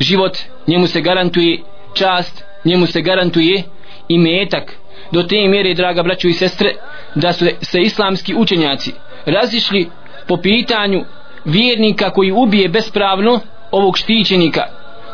život 0.00 0.38
njemu 0.66 0.86
se 0.86 1.00
garantuje 1.00 1.58
čast 1.94 2.44
njemu 2.64 2.86
se 2.86 3.00
garantuje 3.00 3.62
i 4.08 4.18
metak 4.18 4.72
do 5.12 5.22
te 5.22 5.48
mjere 5.48 5.74
draga 5.74 6.02
braćo 6.02 6.28
i 6.28 6.32
sestre 6.32 6.74
da 7.14 7.32
su 7.32 7.46
se 7.60 7.80
islamski 7.80 8.34
učenjaci 8.34 8.92
razišli 9.26 9.88
po 10.28 10.36
pitanju 10.36 11.04
vjernika 11.44 12.10
koji 12.10 12.32
ubije 12.32 12.68
bespravno 12.68 13.40
ovog 13.70 13.98
štićenika 13.98 14.62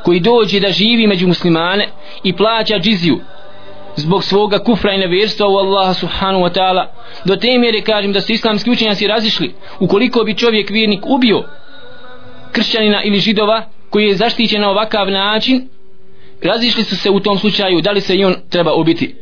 koji 0.05 0.21
dođe 0.21 0.61
da 0.61 0.71
živi 0.71 1.07
među 1.07 1.27
muslimane 1.29 1.89
i 2.23 2.37
plaća 2.37 2.79
džiziju 2.79 3.21
zbog 3.97 4.25
svoga 4.25 4.59
kufra 4.59 4.95
i 4.95 4.99
nevjerstva 4.99 5.49
u 5.49 5.57
Allaha 5.57 5.95
subhanahu 5.95 6.45
wa 6.45 6.53
ta'ala. 6.55 6.87
Do 7.25 7.37
te 7.37 7.59
mjere 7.59 7.81
kažem 7.81 8.13
da 8.13 8.21
su 8.21 8.33
islamski 8.33 8.71
učenjaci 8.71 9.07
razišli 9.07 9.55
ukoliko 9.81 10.25
bi 10.25 10.37
čovjek 10.37 10.71
vjernik 10.71 11.07
ubio 11.07 11.45
kršćanina 12.53 13.03
ili 13.03 13.19
židova 13.19 13.67
koji 13.91 14.07
je 14.07 14.17
zaštićen 14.17 14.61
na 14.61 14.71
ovakav 14.71 15.11
način 15.11 15.69
razišli 16.43 16.85
su 16.85 16.97
se 16.97 17.11
u 17.11 17.21
tom 17.21 17.39
slučaju 17.39 17.81
da 17.81 17.91
li 17.91 18.01
se 18.01 18.17
i 18.17 18.25
on 18.25 18.35
treba 18.51 18.75
ubiti. 18.75 19.15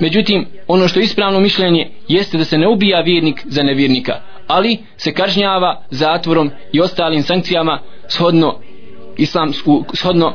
Međutim 0.00 0.46
ono 0.68 0.88
što 0.88 1.00
je 1.00 1.04
ispravno 1.04 1.40
mišljenje 1.40 1.90
jeste 2.08 2.38
da 2.38 2.44
se 2.44 2.58
ne 2.58 2.68
ubija 2.68 3.00
vjernik 3.00 3.42
za 3.44 3.62
nevjernika 3.62 4.20
ali 4.46 4.78
se 4.96 5.12
kažnjava 5.12 5.82
zatvorom 5.90 6.50
i 6.72 6.80
ostalim 6.80 7.22
sankcijama 7.22 7.78
shodno 8.08 8.58
islamsku 9.16 9.84
shodno 9.94 10.34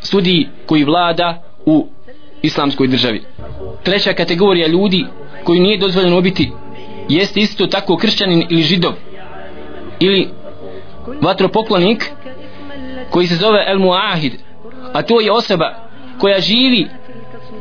sudiji 0.00 0.48
koji 0.66 0.84
vlada 0.84 1.42
u 1.66 1.86
islamskoj 2.42 2.88
državi. 2.88 3.22
Treća 3.82 4.12
kategorija 4.12 4.66
ljudi 4.66 5.04
koji 5.44 5.60
nije 5.60 5.78
dozvoljeno 5.78 6.18
ubiti 6.18 6.50
jeste 7.08 7.40
isto 7.40 7.66
tako 7.66 7.96
kršćanin 7.96 8.46
ili 8.50 8.62
židov 8.62 8.92
ili 10.00 10.28
vatropoklonik 11.20 12.10
koji 13.10 13.26
se 13.26 13.34
zove 13.34 13.64
El 13.66 13.78
Muahid 13.78 14.32
a 14.92 15.02
to 15.02 15.20
je 15.20 15.32
osoba 15.32 15.74
koja 16.18 16.40
živi 16.40 16.88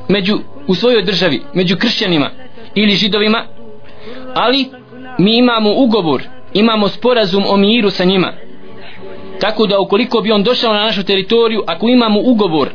među, 0.09 0.39
u 0.67 0.75
svojoj 0.75 1.03
državi 1.03 1.41
među 1.53 1.77
kršćanima 1.77 2.29
ili 2.75 2.95
židovima 2.95 3.43
ali 4.35 4.65
mi 5.17 5.37
imamo 5.37 5.73
ugovor 5.75 6.23
imamo 6.55 6.87
sporazum 6.87 7.43
o 7.47 7.57
miru 7.57 7.89
sa 7.89 8.03
njima. 8.03 8.33
Tako 9.39 9.67
da 9.67 9.79
ukoliko 9.79 10.21
bi 10.21 10.31
on 10.31 10.43
došao 10.43 10.73
na 10.73 10.83
našu 10.83 11.03
teritoriju 11.03 11.63
ako 11.67 11.87
imamo 11.87 12.19
ugovor 12.23 12.69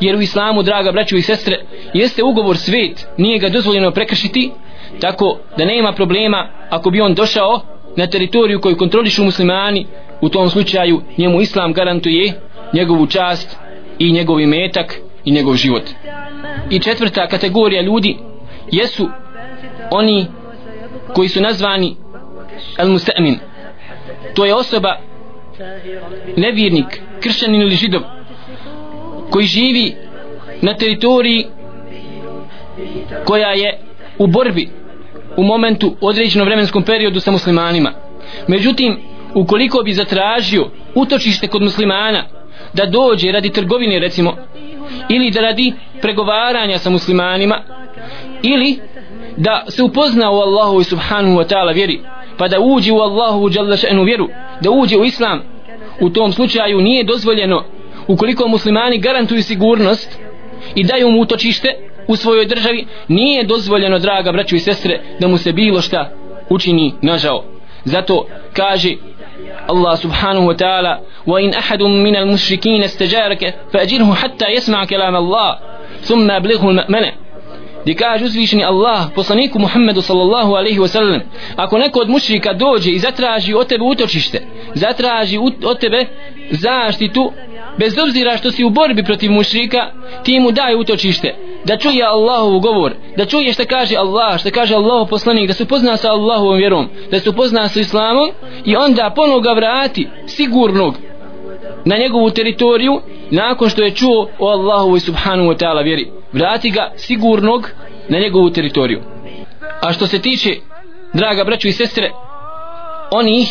jer 0.00 0.16
u 0.16 0.20
islamu 0.20 0.62
draga 0.62 0.92
braćo 0.92 1.16
i 1.16 1.22
sestre 1.22 1.60
jeste 1.94 2.22
ugovor 2.22 2.56
svet 2.56 3.06
nije 3.16 3.38
ga 3.38 3.48
dozvoljeno 3.48 3.90
prekršiti 3.90 4.50
tako 5.00 5.38
da 5.58 5.64
nema 5.64 5.92
problema 5.92 6.48
ako 6.70 6.90
bi 6.90 7.00
on 7.00 7.14
došao 7.14 7.60
na 7.96 8.06
teritoriju 8.06 8.60
koju 8.60 8.76
kontrolišu 8.76 9.24
muslimani 9.24 9.86
u 10.20 10.28
tom 10.28 10.50
slučaju 10.50 11.02
njemu 11.18 11.40
islam 11.40 11.72
garantuje 11.72 12.40
njegovu 12.72 13.06
čast 13.06 13.56
i 13.98 14.12
njegov 14.12 14.40
imetak 14.40 15.00
i 15.24 15.32
njegov 15.32 15.56
život. 15.56 15.82
I 16.70 16.78
četvrta 16.78 17.28
kategorija 17.28 17.82
ljudi 17.82 18.18
jesu 18.72 19.08
oni 19.90 20.26
koji 21.14 21.28
su 21.28 21.40
nazvani 21.40 21.96
al 22.78 22.88
mustamin 22.88 23.38
to 24.34 24.44
je 24.44 24.54
osoba 24.54 24.96
nevjernik 26.36 27.00
kršćanin 27.20 27.62
ili 27.62 27.74
židov 27.74 28.02
koji 29.30 29.46
živi 29.46 29.94
na 30.62 30.74
teritoriji 30.74 31.46
koja 33.24 33.48
je 33.48 33.78
u 34.18 34.26
borbi 34.26 34.68
u 35.36 35.44
momentu 35.44 35.96
određenom 36.00 36.46
vremenskom 36.48 36.82
periodu 36.82 37.20
sa 37.20 37.30
muslimanima. 37.30 37.92
Međutim 38.48 38.98
ukoliko 39.36 39.82
bi 39.82 39.92
zatražio 39.92 40.70
utočište 40.94 41.46
kod 41.46 41.62
muslimana 41.62 42.24
da 42.74 42.86
dođe 42.86 43.32
radi 43.32 43.50
trgovine 43.50 43.98
recimo 43.98 44.36
ili 45.08 45.30
da 45.30 45.40
radi 45.40 45.72
pregovaranja 46.02 46.78
sa 46.78 46.90
muslimanima 46.90 47.62
ili 48.42 48.78
da 49.36 49.64
se 49.68 49.82
upozna 49.82 50.30
u 50.30 50.34
Allahu 50.34 50.82
subhanahu 50.82 51.36
wa 51.36 51.54
ta'ala 51.54 51.74
vjeri 51.74 52.00
pa 52.38 52.48
da 52.48 52.60
uđe 52.60 52.92
u 52.92 53.00
Allahu 53.00 53.40
u 54.00 54.04
vjeru 54.04 54.28
da 54.60 54.70
uđe 54.70 54.96
u 54.96 55.04
islam 55.04 55.42
u 56.00 56.10
tom 56.10 56.32
slučaju 56.32 56.80
nije 56.80 57.04
dozvoljeno 57.04 57.64
ukoliko 58.08 58.48
muslimani 58.48 58.98
garantuju 58.98 59.42
sigurnost 59.42 60.18
i 60.74 60.84
daju 60.84 61.10
mu 61.10 61.20
utočište 61.20 61.68
u 62.08 62.16
svojoj 62.16 62.46
državi 62.46 62.86
nije 63.08 63.44
dozvoljeno 63.44 63.98
draga 63.98 64.32
braću 64.32 64.56
i 64.56 64.58
sestre 64.58 65.00
da 65.20 65.28
mu 65.28 65.38
se 65.38 65.52
bilo 65.52 65.80
šta 65.80 66.10
učini 66.50 66.94
nažao 67.02 67.55
zato 67.86 68.26
kaže 68.52 68.92
Allah 69.68 69.94
subhanahu 69.98 70.46
wa 70.46 70.56
ta'ala 70.56 71.00
wa 71.26 71.40
in 71.40 71.54
ahadun 71.54 72.02
min 72.02 72.16
al 72.16 72.26
mushrikin 72.26 72.82
istajaraka 72.82 73.46
fa'jirhu 73.72 74.12
hatta 74.20 74.46
yasma' 74.56 74.86
kalam 74.86 75.14
Allah 75.14 75.58
thumma 76.06 76.34
ablighu 76.36 76.66
al-ma'mana. 76.68 77.10
Di 77.86 77.94
kaže 77.94 78.24
uzvišeni 78.24 78.64
Allah 78.64 79.10
poslaniku 79.14 79.58
Muhammedu 79.58 80.02
sallallahu 80.02 80.54
alaihi 80.54 80.78
wa 80.78 80.88
sallam 80.88 81.20
ako 81.56 81.78
neko 81.78 82.00
od 82.00 82.08
mušrika 82.08 82.52
dođe 82.52 82.90
i 82.90 82.98
zatraži 82.98 83.54
od 83.54 83.66
tebe 83.66 83.84
utočište 83.84 84.42
zatraži 84.74 85.38
od 85.64 85.78
tebe 85.80 86.06
zaštitu 86.50 87.32
bez 87.78 87.98
obzira 87.98 88.36
što 88.36 88.50
si 88.50 88.64
u 88.64 88.70
borbi 88.70 89.02
protiv 89.04 89.30
mušrika 89.32 89.92
ti 90.24 90.40
mu 90.40 90.50
daj 90.52 90.74
utočište 90.74 91.34
da 91.66 91.76
čuje 91.76 92.04
Allahov 92.04 92.60
govor 92.60 92.92
da 93.16 93.24
čuje 93.24 93.52
što 93.52 93.64
kaže 93.68 93.96
Allah 93.96 94.40
što 94.40 94.50
kaže 94.50 94.74
Allahov 94.74 95.06
poslanik 95.06 95.48
da 95.48 95.54
se 95.54 95.62
upozna 95.62 95.96
sa 95.96 96.12
Allahovom 96.12 96.56
vjerom 96.56 96.88
da 97.10 97.20
se 97.20 97.30
upozna 97.30 97.68
sa 97.68 97.80
Islamom 97.80 98.30
i 98.64 98.76
onda 98.76 99.12
ponovo 99.16 99.40
ga 99.40 99.52
vrati 99.52 100.08
sigurnog 100.26 100.94
na 101.84 101.96
njegovu 101.96 102.30
teritoriju 102.30 103.00
nakon 103.30 103.68
što 103.68 103.82
je 103.82 103.94
čuo 103.94 104.28
o 104.38 104.48
Allahu 104.48 104.98
subhanu 104.98 105.16
subhanahu 105.26 105.48
wa 105.48 105.56
ta'ala 105.56 105.84
vjeri. 105.84 106.10
Vrati 106.32 106.70
ga 106.70 106.92
sigurnog 106.96 107.70
na 108.08 108.18
njegovu 108.18 108.50
teritoriju. 108.50 109.00
A 109.82 109.92
što 109.92 110.06
se 110.06 110.22
tiče 110.22 110.56
draga 111.12 111.44
braću 111.44 111.68
i 111.68 111.72
sestre 111.72 112.10
oni 113.10 113.46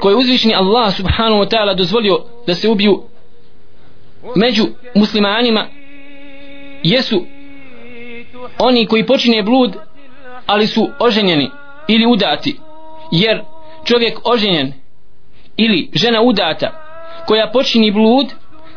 koji 0.00 0.16
uzvišni 0.16 0.54
Allah 0.54 0.94
subhanahu 0.94 1.42
wa 1.42 1.48
ta'ala 1.48 1.76
dozvolio 1.76 2.18
da 2.46 2.54
se 2.54 2.68
ubiju 2.68 3.02
među 4.36 4.64
muslimanima 4.94 5.66
jesu 6.84 7.26
oni 8.58 8.86
koji 8.86 9.06
počine 9.06 9.42
blud 9.42 9.76
ali 10.46 10.66
su 10.66 10.90
oženjeni 11.00 11.50
ili 11.88 12.06
udati. 12.06 12.56
Jer 13.12 13.42
čovjek 13.84 14.18
oženjen 14.24 14.72
ili 15.56 15.90
žena 15.94 16.22
udata 16.22 16.70
koja 17.26 17.50
počini 17.52 17.90
blud 17.90 18.26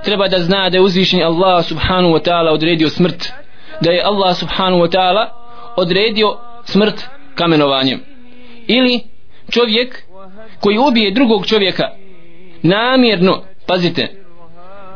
treba 0.04 0.28
da 0.28 0.40
zna 0.40 0.70
da 0.70 0.78
je 0.78 0.82
uzvišen 0.82 1.24
Allah 1.24 1.66
subhanahu 1.66 2.14
wa 2.14 2.30
ta'ala 2.30 2.52
odredio 2.52 2.90
smrt. 2.90 3.34
Da 3.82 3.92
je 3.92 4.04
Allah 4.04 4.38
subhanahu 4.38 4.82
wa 4.82 4.98
ta'ala 4.98 5.28
odredio 5.76 6.38
smrt 6.66 7.06
kamenovanjem. 7.36 8.00
Ili 8.68 9.00
čovjek 9.52 10.04
koji 10.60 10.78
ubije 10.78 11.12
drugog 11.12 11.46
čovjeka 11.46 11.90
namjerno 12.62 13.44
pazite 13.68 14.24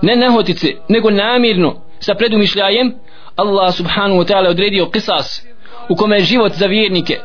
ne 0.02 0.16
nehotice, 0.16 0.68
nego 0.90 1.10
namjerno 1.10 1.82
sa 2.02 2.16
predumišljajem 2.16 2.94
Allah 3.36 3.74
subhanahu 3.74 4.22
wa 4.22 4.28
ta'ala 4.28 4.50
odredio 4.50 4.90
kisas 4.90 5.46
u 5.90 5.96
kome 5.96 6.18
je 6.18 6.24
život 6.24 6.54
za 6.54 6.66
vjernike 6.66 7.20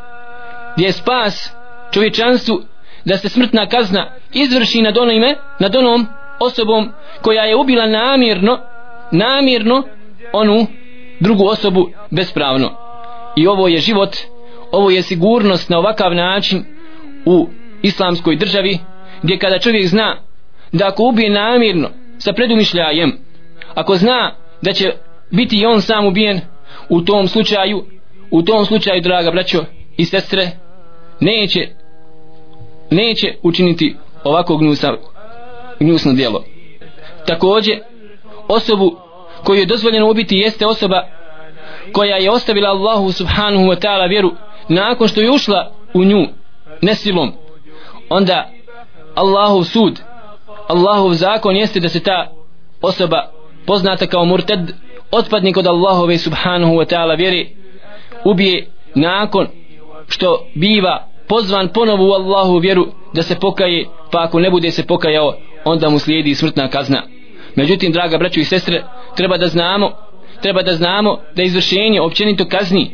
gdje 0.76 0.86
je 0.86 0.92
spas 0.92 1.52
čovječanstvu 1.92 2.62
da 3.04 3.16
se 3.16 3.28
smrtna 3.28 3.66
kazna 3.66 4.10
izvrši 4.32 4.82
nad 4.82 4.98
onime 4.98 5.36
nad 5.58 5.76
onom 5.76 6.06
osobom 6.40 6.92
koja 7.22 7.44
je 7.44 7.56
ubila 7.56 7.86
namjerno 7.86 8.58
namjerno 9.12 9.82
onu 10.32 10.66
drugu 11.20 11.46
osobu 11.46 11.90
bespravno. 12.10 12.70
I 13.36 13.46
ovo 13.46 13.68
je 13.68 13.78
život 13.78 14.16
ovo 14.72 14.90
je 14.90 15.02
sigurnost 15.02 15.70
na 15.70 15.78
ovakav 15.78 16.14
način 16.14 16.64
u 17.24 17.48
islamskoj 17.82 18.36
državi 18.36 18.78
gdje 19.22 19.38
kada 19.38 19.58
čovjek 19.58 19.86
zna 19.86 20.16
da 20.72 20.88
ako 20.88 21.02
ubije 21.02 21.30
namjerno 21.30 21.88
sa 22.18 22.32
predumišljajem 22.32 23.18
ako 23.74 23.96
zna 23.96 24.34
da 24.62 24.72
će 24.72 24.92
biti 25.30 25.56
i 25.56 25.66
on 25.66 25.80
sam 25.82 26.06
ubijen 26.06 26.40
u 26.88 27.00
tom 27.00 27.28
slučaju 27.28 27.84
u 28.30 28.42
tom 28.42 28.64
slučaju 28.64 29.02
draga 29.02 29.30
braćo 29.30 29.64
i 29.96 30.04
sestre 30.04 30.50
neće 31.20 31.68
neće 32.90 33.34
učiniti 33.42 33.96
ovako 34.24 34.56
gnusa, 34.56 34.92
gnusno 35.80 36.12
djelo. 36.12 36.44
Takođe 37.26 37.72
osobu 38.48 38.96
koju 39.44 39.58
je 39.58 39.66
dozvoljeno 39.66 40.10
ubiti 40.10 40.36
jeste 40.36 40.66
osoba 40.66 41.02
koja 41.92 42.16
je 42.16 42.30
ostavila 42.30 42.68
Allahu 42.68 43.12
subhanahu 43.12 43.64
wa 43.64 43.80
ta'ala 43.80 44.08
vjeru 44.08 44.32
nakon 44.68 45.08
što 45.08 45.20
je 45.20 45.30
ušla 45.30 45.72
u 45.94 46.04
nju 46.04 46.26
nesilom. 46.82 47.32
Onda 48.08 48.50
Allahov 49.14 49.64
sud 49.64 50.00
Allahov 50.68 51.12
zakon 51.12 51.56
jeste 51.56 51.80
da 51.80 51.88
se 51.88 52.02
ta 52.02 52.32
osoba 52.82 53.30
poznata 53.66 54.06
kao 54.06 54.24
murted 54.24 54.60
otpadnik 55.10 55.56
od 55.56 55.66
Allahove 55.66 56.18
subhanahu 56.18 56.72
wa 56.72 56.94
ta'ala 56.94 57.18
vjeri 57.18 57.56
ubije 58.24 58.66
nakon 58.94 59.46
što 60.08 60.46
biva 60.54 61.08
pozvan 61.28 61.68
ponovo 61.68 62.08
u 62.08 62.12
Allahu 62.12 62.58
vjeru 62.58 62.86
da 63.14 63.22
se 63.22 63.34
pokaje 63.40 63.84
pa 64.12 64.22
ako 64.22 64.40
ne 64.40 64.50
bude 64.50 64.70
se 64.70 64.86
pokajao 64.86 65.34
onda 65.64 65.88
mu 65.88 65.98
slijedi 65.98 66.34
smrtna 66.34 66.68
kazna. 66.68 67.02
Međutim 67.54 67.92
draga 67.92 68.18
braćo 68.18 68.40
i 68.40 68.44
sestre 68.44 68.84
treba 69.16 69.36
da 69.36 69.46
znamo 69.46 69.90
treba 70.42 70.62
da 70.62 70.72
znamo 70.72 71.18
da 71.36 71.42
izvršenje 71.42 72.00
općenito 72.00 72.44
kazni 72.48 72.90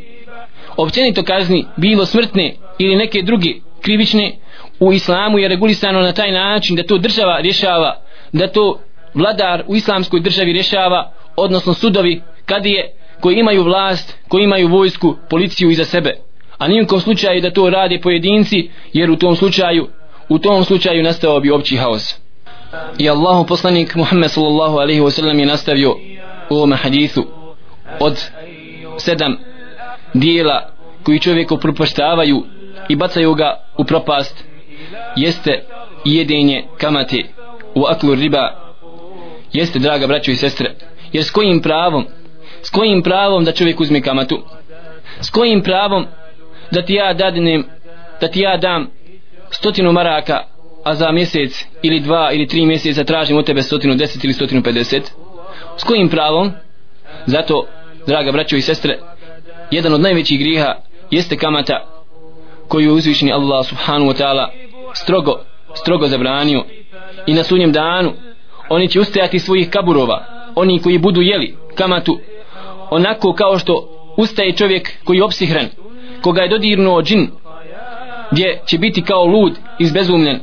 općenito 0.77 1.23
kazni 1.23 1.65
bilo 1.77 2.05
smrtne 2.05 2.55
ili 2.79 2.95
neke 2.95 3.21
druge 3.21 3.49
krivične 3.81 4.31
u 4.79 4.93
islamu 4.93 5.39
je 5.39 5.47
regulisano 5.47 6.01
na 6.01 6.11
taj 6.11 6.31
način 6.31 6.75
da 6.75 6.83
to 6.83 6.97
država 6.97 7.39
rješava 7.39 8.01
da 8.31 8.47
to 8.47 8.79
vladar 9.13 9.63
u 9.67 9.75
islamskoj 9.75 10.19
državi 10.19 10.53
rješava 10.53 11.11
odnosno 11.35 11.73
sudovi 11.73 12.21
kad 12.45 12.65
je 12.65 12.93
koji 13.19 13.35
imaju 13.35 13.63
vlast 13.63 14.17
koji 14.27 14.43
imaju 14.43 14.67
vojsku 14.67 15.15
policiju 15.29 15.69
iza 15.69 15.85
sebe. 15.85 16.17
A 16.57 16.67
nijekom 16.67 16.99
slučaju 16.99 17.41
da 17.41 17.53
to 17.53 17.69
rade 17.69 17.99
pojedinci 18.01 18.69
jer 18.93 19.11
u 19.11 19.15
tom 19.15 19.35
slučaju 19.35 19.87
u 20.29 20.39
tom 20.39 20.63
slučaju 20.63 21.03
nastao 21.03 21.39
bi 21.39 21.51
opći 21.51 21.77
haos. 21.77 22.15
I 22.97 23.09
Allahu 23.09 23.45
poslanik 23.45 23.95
Muhammed 23.95 24.31
sallallahu 24.31 24.77
alaihi 24.77 25.01
wasallam 25.01 25.39
je 25.39 25.45
nastavio 25.45 25.91
u 26.49 26.55
ovom 26.55 26.73
hadithu 26.73 27.23
od 27.99 28.29
sedam 28.97 29.37
dijela 30.13 30.69
koji 31.03 31.19
čovjeku 31.19 31.57
propaštavaju 31.57 32.43
i 32.89 32.95
bacaju 32.95 33.33
ga 33.33 33.63
u 33.77 33.83
propast 33.83 34.43
jeste 35.15 35.63
jedenje 36.05 36.63
kamate 36.77 37.23
u 37.75 37.85
aklu 37.85 38.15
riba 38.15 38.62
jeste 39.53 39.79
draga 39.79 40.07
braćo 40.07 40.31
i 40.31 40.35
sestre 40.35 40.75
jer 41.11 41.23
s 41.23 41.31
kojim 41.31 41.61
pravom 41.61 42.05
s 42.63 42.69
kojim 42.69 43.03
pravom 43.03 43.45
da 43.45 43.51
čovjek 43.51 43.79
uzme 43.79 44.01
kamatu? 44.01 44.43
S 45.21 45.29
kojim 45.29 45.61
pravom 45.61 46.05
da 46.71 46.85
ti 46.85 46.93
ja 46.93 47.13
dadnem, 47.13 47.65
da 48.21 48.27
ti 48.27 48.39
ja 48.39 48.57
dam 48.57 48.87
stotinu 49.49 49.91
maraka 49.91 50.43
a 50.83 50.95
za 50.95 51.11
mjesec 51.11 51.65
ili 51.81 51.99
dva 51.99 52.31
ili 52.31 52.47
tri 52.47 52.65
mjeseca 52.65 53.03
tražim 53.03 53.37
od 53.37 53.45
tebe 53.45 53.61
stotinu 53.61 53.95
deset 53.95 54.23
ili 54.23 54.33
stotinu 54.33 54.63
pedeset? 54.63 55.11
S 55.77 55.83
kojim 55.83 56.09
pravom? 56.09 56.51
Zato 57.25 57.67
draga 58.07 58.31
braćo 58.31 58.55
i 58.55 58.61
sestre 58.61 58.99
jedan 59.71 59.93
od 59.93 60.01
najvećih 60.01 60.39
griha 60.39 60.75
jeste 61.11 61.37
kamata 61.37 61.87
koju 62.67 62.87
je 62.87 62.91
uzvišeni 62.91 63.33
Allah 63.33 63.65
subhanahu 63.65 64.11
wa 64.11 64.23
ta'ala 64.23 64.47
strogo, 64.93 65.39
strogo 65.75 66.07
zabranio 66.07 66.65
i 67.27 67.33
na 67.33 67.43
sunjem 67.43 67.71
danu 67.71 68.13
oni 68.73 68.87
će 68.87 68.99
ustajati 68.99 69.39
svojih 69.39 69.69
kaburova 69.69 70.25
oni 70.55 70.79
koji 70.79 70.97
budu 70.97 71.21
jeli 71.21 71.55
kamatu. 71.75 72.19
Onako 72.89 73.33
kao 73.33 73.59
što 73.59 73.89
ustaje 74.17 74.51
čovjek 74.51 74.91
koji 75.03 75.17
je 75.17 75.23
opsihran 75.23 75.65
koga 76.21 76.41
je 76.41 76.49
dodirnuo 76.49 77.01
džin 77.01 77.29
gdje 78.31 78.61
će 78.65 78.77
biti 78.77 79.01
kao 79.01 79.25
lud 79.25 79.53
izbezumljen. 79.79 80.39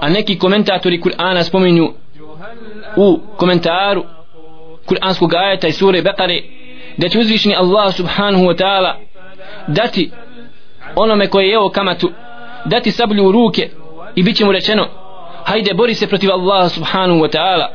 A 0.00 0.08
neki 0.08 0.38
komentatori 0.38 1.00
Kur'ana 1.00 1.42
spominju 1.42 1.92
u 2.96 3.20
komentaru 3.36 4.04
Kur'anskog 4.86 5.34
ajeta 5.34 5.68
i 5.68 5.72
sure 5.72 6.02
Bekare 6.02 6.42
da 6.96 7.08
će 7.08 7.18
uzvišni 7.18 7.54
Allah 7.54 7.94
subhanahu 7.94 8.44
wa 8.44 8.56
ta'ala 8.58 8.94
dati 9.66 10.10
onome 10.96 11.26
koje 11.26 11.44
je 11.44 11.50
jeo 11.50 11.68
kamatu 11.68 12.10
dati 12.64 12.90
sablju 12.90 13.26
u 13.26 13.32
ruke 13.32 13.70
i 14.14 14.22
bit 14.22 14.36
će 14.36 14.44
mu 14.44 14.52
rečeno 14.52 14.88
hajde 15.46 15.74
bori 15.74 15.94
se 15.94 16.06
protiv 16.06 16.30
Allaha 16.30 16.68
subhanahu 16.68 17.20
wa 17.20 17.28
ta'ala. 17.28 17.66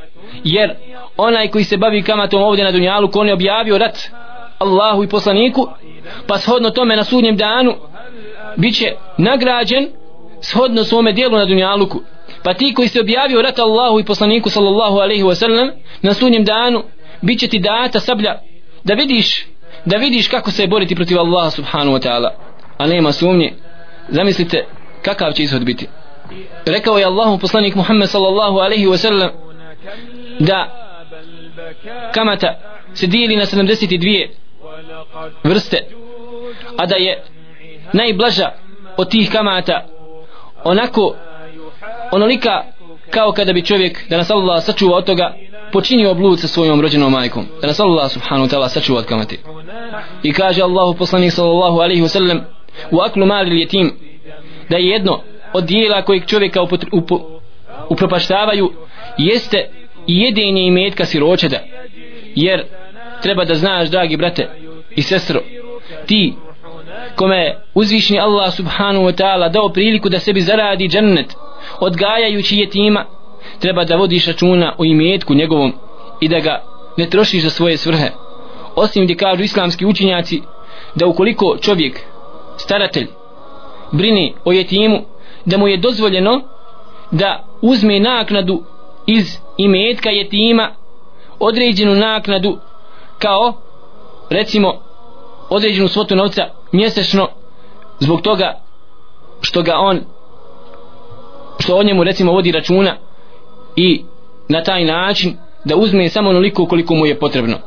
Jer 0.44 0.76
onaj 1.18 1.48
koji 1.48 1.64
se 1.64 1.78
bavi 1.78 2.02
kamatom 2.04 2.44
ovdje 2.44 2.64
na 2.64 2.72
dunjalu 2.72 3.12
ko 3.12 3.20
on 3.20 3.28
je 3.28 3.34
objavio 3.34 3.78
rat 3.78 3.98
Allahu 4.60 5.04
i 5.04 5.08
poslaniku 5.08 5.68
pa 6.28 6.38
shodno 6.38 6.70
tome 6.70 6.96
na 6.96 7.04
sudnjem 7.04 7.38
danu 7.38 7.76
bit 8.58 8.76
će 8.76 8.94
nagrađen 9.18 9.88
shodno 10.42 10.84
svome 10.84 11.12
dijelu 11.12 11.38
na 11.38 11.46
dunjaluku. 11.46 12.02
Pa 12.44 12.54
ti 12.54 12.74
koji 12.74 12.88
se 12.88 13.00
objavio 13.00 13.42
rat 13.42 13.60
Allahu 13.60 14.00
i 14.00 14.06
poslaniku 14.06 14.50
sallallahu 14.50 14.98
alaihi 14.98 15.24
wa 15.24 15.36
sallam 15.36 15.70
na 16.02 16.14
sudnjem 16.14 16.44
danu 16.44 16.84
bit 17.22 17.40
će 17.40 17.48
ti 17.48 17.60
data 17.60 18.00
sablja 18.00 18.40
da 18.84 18.94
vidiš 18.94 19.46
da 19.86 19.98
vidiš 19.98 20.28
kako 20.28 20.52
se 20.52 20.68
boriti 20.68 20.96
protiv 20.96 21.20
Allaha 21.20 21.50
subhanahu 21.50 21.98
wa 21.98 22.08
ta'ala. 22.08 22.30
A 22.78 22.88
nema 22.88 23.12
sumnje 23.12 23.54
zamislite 24.10 24.66
kakav 25.02 25.34
će 25.34 25.44
ishod 25.44 25.64
biti 25.64 25.88
rekao 26.66 26.98
je 26.98 27.06
Allahu 27.06 27.38
poslanik 27.38 27.76
Muhammed 27.76 28.10
sallallahu 28.10 28.58
alaihi 28.58 28.88
wa 28.88 28.98
sallam 28.98 29.30
da 30.40 30.70
kamata 32.14 32.60
se 32.94 33.08
dijeli 33.08 33.36
na 33.36 33.46
72 33.46 34.28
vrste 35.44 35.78
a 36.78 36.86
da 36.86 36.96
je 36.96 37.24
najblaža 37.94 38.52
od 38.98 39.10
tih 39.10 39.32
kamata 39.32 39.86
onako 40.64 41.16
onolika 42.12 42.64
kao 43.10 43.32
kada 43.32 43.54
bi 43.54 43.66
čovjek 43.66 44.10
da 44.10 44.18
nas 44.18 44.32
Allah 44.32 44.64
sačuva 44.64 44.98
od 44.98 45.06
toga 45.06 45.34
počinio 45.72 46.14
blud 46.14 46.40
sa 46.40 46.48
svojom 46.48 46.82
rođenom 46.82 47.12
majkom. 47.12 47.46
Da 47.62 47.68
nas 47.68 47.80
Allah 47.80 48.12
subhanahu 48.12 48.48
ta'ala 48.48 48.70
sačuva 48.70 49.00
od 49.00 49.06
kamati 49.06 49.40
i 50.24 50.34
kaže 50.34 50.62
Allahu 50.62 50.98
poslanik 50.98 51.32
sallallahu 51.32 51.80
alaihi 51.80 52.02
wasallam 52.02 52.42
u 52.92 53.00
aklu 53.00 53.26
mali 53.26 53.60
ljetim 53.60 53.94
da 54.70 54.78
je 54.78 54.88
jedno 54.88 55.22
od 55.54 55.64
dijela 55.64 56.02
kojeg 56.02 56.26
čovjeka 56.26 56.60
upropaštavaju 57.90 58.72
jeste 59.18 59.70
jedinje 60.08 60.66
imetka 60.66 60.84
metka 60.84 61.06
siročeda. 61.06 61.60
Jer 62.36 62.64
treba 63.22 63.46
da 63.46 63.56
znaš 63.56 63.90
dragi 63.90 64.18
brate 64.18 64.50
i 64.96 65.02
sestro 65.02 65.42
ti 66.06 66.34
kome 67.16 67.56
uzvišni 67.74 68.20
Allah 68.20 68.54
subhanahu 68.54 69.06
wa 69.06 69.14
ta'ala 69.22 69.52
dao 69.52 69.70
priliku 69.70 70.10
da 70.10 70.20
sebi 70.20 70.42
zaradi 70.42 70.88
džennet 70.88 71.36
odgajajući 71.80 72.58
jetima 72.58 73.06
treba 73.60 73.84
da 73.84 73.96
vodiš 73.96 74.28
računa 74.28 74.76
o 74.78 74.86
imetku 74.86 75.34
njegovom 75.34 75.74
i 76.22 76.28
da 76.28 76.40
ga 76.40 76.64
ne 76.98 77.10
trošiš 77.10 77.44
za 77.44 77.50
svoje 77.50 77.78
svrhe. 77.78 78.10
Osim 78.76 79.04
gdje 79.04 79.16
kažu 79.16 79.44
islamski 79.44 79.86
učinjaci 79.86 80.42
da 80.96 81.08
ukoliko 81.08 81.58
čovjek 81.62 82.00
staratelj 82.58 83.08
brini 83.92 84.34
o 84.46 84.52
jetimu 84.52 85.02
da 85.46 85.58
mu 85.58 85.68
je 85.68 85.78
dozvoljeno 85.78 86.42
da 87.12 87.44
uzme 87.62 88.00
naknadu 88.00 88.64
iz 89.08 89.38
imetka 89.58 90.10
jetima 90.10 90.76
određenu 91.40 91.96
naknadu 91.96 92.58
kao 93.20 93.54
recimo 94.30 94.74
određenu 95.50 95.88
svotu 95.88 96.16
novca 96.16 96.48
mjesečno 96.72 97.28
zbog 98.00 98.22
toga 98.22 98.60
što 99.42 99.62
ga 99.62 99.74
on 99.76 100.00
što 101.60 101.76
o 101.76 101.84
njemu 101.84 102.04
recimo 102.04 102.32
vodi 102.32 102.52
računa 102.52 102.96
i 103.76 104.04
na 104.50 104.64
taj 104.64 104.86
način 104.86 105.38
da 105.66 105.76
uzme 105.76 106.10
samo 106.10 106.30
onoliko 106.30 106.66
koliko 106.66 106.96
mu 106.96 107.06
je 107.06 107.20
potrebno. 107.20 107.58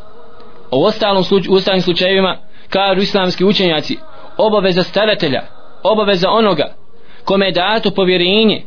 U 0.71 0.85
ostalom 0.85 1.25
sluč, 1.25 1.49
u 1.49 1.55
ostalim 1.55 1.83
slučajevima 1.83 2.37
kažu 2.69 3.01
islamski 3.01 3.45
učenjaci 3.45 3.99
obaveza 4.37 4.83
staratelja 4.83 5.43
obaveza 5.83 6.31
onoga 6.31 6.75
kome 7.25 7.47
je 7.47 7.53
dato 7.53 7.91
povjerenje 7.91 8.63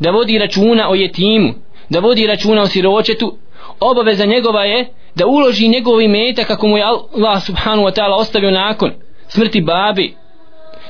da 0.00 0.10
vodi 0.10 0.38
računa 0.38 0.90
o 0.90 0.94
jetimu 0.94 1.54
da 1.90 2.00
vodi 2.00 2.26
računa 2.26 2.62
o 2.62 2.66
siročetu 2.66 3.38
obaveza 3.80 4.24
njegova 4.24 4.64
je 4.64 4.86
da 5.14 5.26
uloži 5.26 5.68
njegov 5.68 6.00
imetak 6.00 6.46
kako 6.46 6.68
mu 6.68 6.76
je 6.76 6.84
Allah 6.84 7.42
subhanu 7.44 7.82
wa 7.82 7.94
ta'ala 7.96 8.14
ostavio 8.14 8.50
nakon 8.50 8.92
smrti 9.28 9.60
babi 9.60 10.14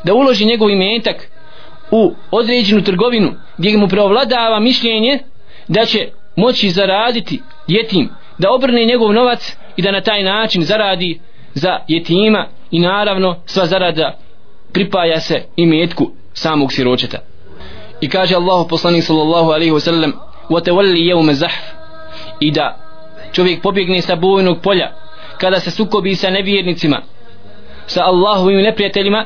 da 0.05 0.15
uloži 0.15 0.45
njegov 0.45 0.71
imetak 0.71 1.31
u 1.91 2.15
određenu 2.31 2.83
trgovinu 2.83 3.33
gdje 3.59 3.77
mu 3.77 3.89
preovladava 3.89 4.61
mišljenje 4.61 5.19
da 5.69 5.85
će 5.85 6.09
moći 6.37 6.71
zaraditi 6.71 7.43
jetim 7.67 8.09
da 8.39 8.53
obrne 8.53 8.85
njegov 8.85 9.13
novac 9.13 9.57
i 9.77 9.83
da 9.83 9.91
na 9.93 10.01
taj 10.01 10.23
način 10.23 10.63
zaradi 10.63 11.21
za 11.55 11.79
jetima 11.89 12.49
i 12.71 12.81
naravno 12.81 13.37
sva 13.47 13.67
zarada 13.67 14.19
pripaja 14.73 15.21
se 15.21 15.43
imetku 15.57 16.11
samog 16.36 16.74
siročeta 16.74 17.18
i 18.02 18.10
kaže 18.10 18.36
Allahu 18.36 18.68
poslanik 18.68 19.04
sallallahu 19.04 19.50
alaihi 19.52 19.72
wa 19.72 19.80
sallam 19.80 20.14
وتولي 20.52 21.10
يوم 21.10 21.30
الزحف 21.30 21.64
i 22.40 22.52
da 22.52 22.78
čovjek 23.32 23.62
pobjegne 23.62 24.02
sa 24.02 24.16
bojnog 24.16 24.62
polja 24.62 24.92
kada 25.38 25.60
se 25.60 25.72
sukobi 25.72 26.16
sa 26.16 26.30
nevjernicima 26.30 27.02
sa 27.88 28.04
Allahovim 28.04 28.62
neprijateljima 28.62 29.26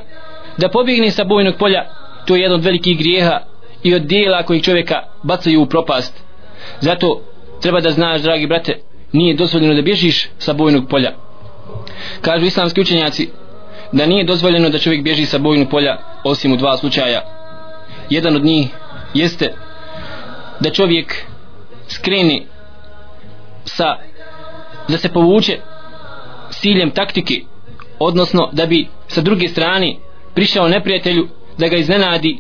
da 0.57 0.69
pobjegne 0.69 1.11
sa 1.11 1.23
bojnog 1.23 1.55
polja 1.59 1.85
to 2.25 2.35
je 2.35 2.41
jedan 2.41 2.55
od 2.55 2.65
velikih 2.65 2.97
grijeha 2.97 3.39
i 3.83 3.95
od 3.95 4.01
dijela 4.01 4.43
kojih 4.43 4.63
čovjeka 4.63 4.95
bacaju 5.23 5.61
u 5.61 5.65
propast 5.65 6.23
zato 6.79 7.21
treba 7.61 7.81
da 7.81 7.91
znaš 7.91 8.21
dragi 8.21 8.47
brate 8.47 8.79
nije 9.11 9.35
dozvoljeno 9.35 9.73
da 9.73 9.81
bježiš 9.81 10.29
sa 10.37 10.53
bojnog 10.53 10.89
polja 10.89 11.11
kažu 12.21 12.45
islamski 12.45 12.81
učenjaci 12.81 13.29
da 13.92 14.06
nije 14.06 14.24
dozvoljeno 14.24 14.68
da 14.68 14.78
čovjek 14.78 15.02
bježi 15.02 15.26
sa 15.26 15.38
bojnog 15.38 15.68
polja 15.68 15.96
osim 16.24 16.52
u 16.52 16.56
dva 16.56 16.76
slučaja. 16.76 17.22
Jedan 18.10 18.36
od 18.36 18.44
njih 18.44 18.68
jeste 19.14 19.54
da 20.60 20.70
čovjek 20.70 21.14
skreni 21.88 22.46
sa 23.64 23.96
da 24.88 24.98
se 24.98 25.08
povuče 25.08 25.58
siljem 26.50 26.90
taktike 26.90 27.34
odnosno 27.98 28.48
da 28.52 28.66
bi 28.66 28.88
sa 29.08 29.20
druge 29.20 29.48
strane 29.48 29.96
prišao 30.34 30.68
neprijatelju 30.68 31.28
da 31.58 31.68
ga 31.68 31.76
iznenadi 31.76 32.38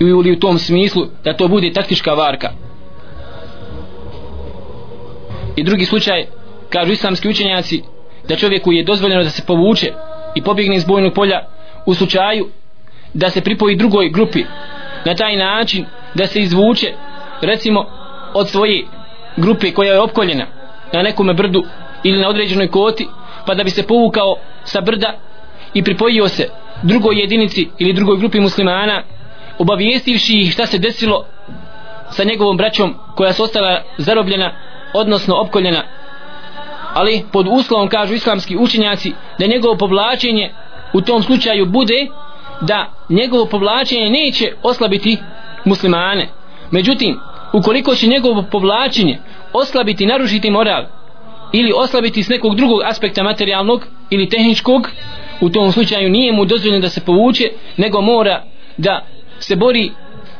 ili 0.00 0.32
u 0.32 0.38
tom 0.38 0.58
smislu 0.58 1.06
da 1.24 1.36
to 1.36 1.48
bude 1.48 1.72
taktička 1.72 2.14
varka. 2.14 2.52
I 5.56 5.64
drugi 5.64 5.84
slučaj 5.84 6.26
kažu 6.68 6.92
islamski 6.92 7.28
učenjaci 7.28 7.82
da 8.28 8.36
čovjeku 8.36 8.72
je 8.72 8.84
dozvoljeno 8.84 9.22
da 9.22 9.30
se 9.30 9.42
povuče 9.46 9.92
i 10.34 10.42
pobjegne 10.42 10.76
iz 10.76 10.84
bojnog 10.84 11.12
polja 11.12 11.40
u 11.86 11.94
slučaju 11.94 12.48
da 13.14 13.30
se 13.30 13.40
pripoji 13.40 13.76
drugoj 13.76 14.08
grupi. 14.08 14.44
Na 15.04 15.14
taj 15.14 15.36
način 15.36 15.86
da 16.14 16.26
se 16.26 16.40
izvuče 16.40 16.92
recimo 17.40 17.84
od 18.34 18.48
svoje 18.48 18.84
grupe 19.36 19.72
koja 19.72 19.92
je 19.92 20.00
opkoljena 20.00 20.46
na 20.92 21.02
nekome 21.02 21.34
brdu 21.34 21.64
ili 22.04 22.20
na 22.20 22.28
određenoj 22.28 22.68
koti 22.68 23.08
pa 23.46 23.54
da 23.54 23.64
bi 23.64 23.70
se 23.70 23.86
povukao 23.86 24.36
sa 24.64 24.80
brda 24.80 25.18
i 25.74 25.82
pripojio 25.84 26.28
se 26.28 26.48
drugoj 26.82 27.20
jedinici 27.20 27.68
ili 27.78 27.92
drugoj 27.92 28.16
grupi 28.16 28.40
muslimana 28.40 29.02
obavijestivši 29.58 30.40
ih 30.40 30.52
šta 30.52 30.66
se 30.66 30.78
desilo 30.78 31.24
sa 32.10 32.24
njegovom 32.24 32.56
braćom 32.56 32.94
koja 33.14 33.32
se 33.32 33.42
ostala 33.42 33.82
zarobljena 33.98 34.52
odnosno 34.94 35.34
opkoljena 35.36 35.82
ali 36.94 37.24
pod 37.32 37.46
uslovom 37.50 37.88
kažu 37.88 38.14
islamski 38.14 38.56
učenjaci 38.56 39.12
da 39.38 39.46
njegovo 39.46 39.76
povlačenje 39.76 40.50
u 40.92 41.00
tom 41.00 41.22
slučaju 41.22 41.66
bude 41.66 42.06
da 42.60 42.92
njegovo 43.08 43.46
povlačenje 43.46 44.10
neće 44.10 44.52
oslabiti 44.62 45.18
muslimane. 45.64 46.28
Međutim 46.70 47.18
ukoliko 47.52 47.94
će 47.94 48.06
njegovo 48.06 48.44
povlačenje 48.50 49.18
oslabiti 49.52 50.06
narušiti 50.06 50.50
moral 50.50 50.84
ili 51.52 51.72
oslabiti 51.76 52.22
s 52.22 52.28
nekog 52.28 52.56
drugog 52.56 52.80
aspekta 52.84 53.22
materijalnog 53.22 53.86
ili 54.10 54.28
tehničkog 54.28 54.88
u 55.40 55.50
tom 55.50 55.72
slučaju 55.72 56.10
nije 56.10 56.32
mu 56.32 56.44
dozvoljeno 56.44 56.82
da 56.82 56.88
se 56.88 57.00
povuče 57.00 57.44
nego 57.76 58.00
mora 58.00 58.42
da 58.76 59.06
se 59.38 59.56
bori 59.56 59.90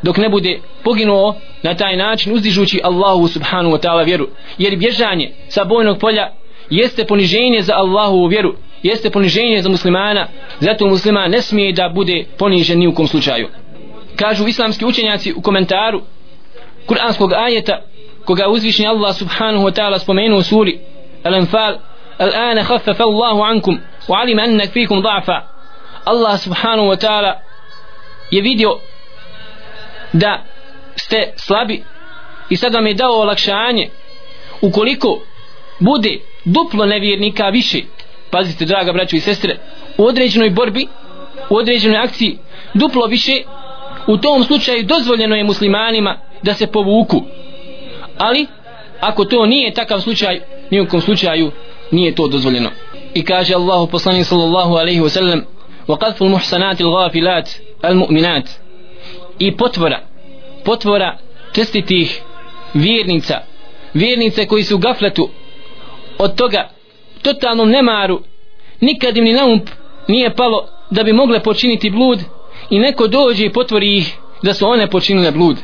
dok 0.02 0.16
ne 0.16 0.28
bude 0.28 0.60
poginuo 0.84 1.34
na 1.62 1.74
taj 1.74 1.96
način 1.96 2.34
uzdižući 2.34 2.80
Allahu 2.84 3.28
subhanu 3.28 3.70
wa 3.70 3.78
ta'ala 3.78 4.04
vjeru. 4.04 4.28
Jer 4.58 4.76
bježanje 4.76 5.30
sa 5.48 5.64
bojnog 5.64 5.98
polja 5.98 6.30
jeste 6.70 7.04
poniženje 7.04 7.62
za 7.62 7.74
Allahu 7.76 8.26
vjeru 8.26 8.54
jeste 8.82 9.10
poniženje 9.10 9.62
za 9.62 9.68
muslimana 9.68 10.26
zato 10.60 10.86
musliman 10.86 11.30
ne 11.30 11.42
smije 11.42 11.72
da 11.72 11.88
bude 11.88 12.24
ponižen 12.38 12.78
ni 12.78 12.86
u 12.86 12.94
kom 12.94 13.06
slučaju. 13.06 13.48
Kažu 14.16 14.46
islamski 14.48 14.84
učenjaci 14.84 15.32
u 15.32 15.42
komentaru 15.42 16.02
kuranskog 16.86 17.32
ajeta 17.32 17.82
koga 18.24 18.48
uzvišnji 18.48 18.86
Allah 18.86 19.16
subhanahu 19.16 19.64
wa 19.64 19.72
ta'ala 19.72 19.98
spomenu 19.98 20.36
u 20.36 20.42
suri 20.42 20.78
Al-Anfal 21.24 21.78
Al-ana 22.18 22.64
khaffafa 22.64 23.04
Allahu 23.04 23.42
ankum 23.42 23.80
wa 24.08 24.20
alima 24.20 24.42
anna 24.42 24.66
fikum 24.66 25.02
da'fa 25.02 25.42
Allah 26.04 26.38
subhanahu 26.38 26.88
wa 26.88 26.96
ta'ala 26.96 27.40
je 28.30 28.42
vidio 28.42 28.78
da 30.12 30.42
ste 30.96 31.32
slabi 31.36 31.84
i 32.50 32.56
sad 32.56 32.74
vam 32.74 32.86
je 32.86 32.94
dao 32.94 33.12
olakšanje. 33.12 33.90
Ukoliko 34.60 35.20
bude 35.78 36.18
duplo 36.44 36.86
nevjernika 36.86 37.48
više. 37.48 37.78
Pazite 38.30 38.64
draga 38.64 38.92
braćo 38.92 39.16
i 39.16 39.20
sestre 39.20 39.58
u 39.98 40.04
određenoj 40.04 40.50
borbi 40.50 40.86
u 41.50 41.56
određenoj 41.56 41.98
akciji 41.98 42.38
duplo 42.74 43.06
više 43.06 43.42
u 44.06 44.16
tom 44.16 44.44
slučaju 44.44 44.84
dozvoljeno 44.84 45.36
je 45.36 45.44
muslimanima 45.44 46.18
da 46.42 46.54
se 46.54 46.66
povuku. 46.66 47.22
Ali 48.18 48.46
ako 49.00 49.24
to 49.24 49.46
nije 49.46 49.74
takav 49.74 50.00
slučaj 50.00 50.40
nijekom 50.70 51.00
slučaju 51.00 51.50
nije 51.90 52.14
to 52.14 52.28
dozvoljeno. 52.28 52.70
I 53.14 53.24
kaže 53.24 53.54
Allahu 53.54 53.86
poslanik 53.86 54.26
sallallahu 54.26 54.74
alaihi 54.74 55.00
wasallam 55.00 55.42
wa 55.88 55.98
qadfu 55.98 56.24
al-muhsanat 56.24 56.80
al-ghafilat 56.80 57.60
al-mu'minat. 57.82 58.48
I 59.38 59.56
potvora 59.56 60.00
potvora 60.64 61.18
čestitih 61.52 62.22
vjernica 62.74 63.40
vjernice 63.94 64.46
koji 64.46 64.64
su 64.64 64.78
gafletu 64.78 65.28
od 66.20 66.34
toga 66.34 66.68
totalnom 67.22 67.70
nemaru. 67.70 68.20
Nikad 68.80 69.16
im 69.16 69.24
ni 69.24 69.32
na 69.32 69.46
um 69.46 69.60
nije 70.08 70.34
palo 70.34 70.68
da 70.90 71.02
bi 71.02 71.12
mogle 71.12 71.40
počiniti 71.42 71.90
blud 71.90 72.18
i 72.70 72.78
neko 72.78 73.06
dođe 73.06 73.44
i 73.44 73.52
potvori 73.52 73.96
ih 73.96 74.16
da 74.42 74.54
su 74.54 74.68
one 74.68 74.90
počinile 74.90 75.30
blud. 75.30 75.56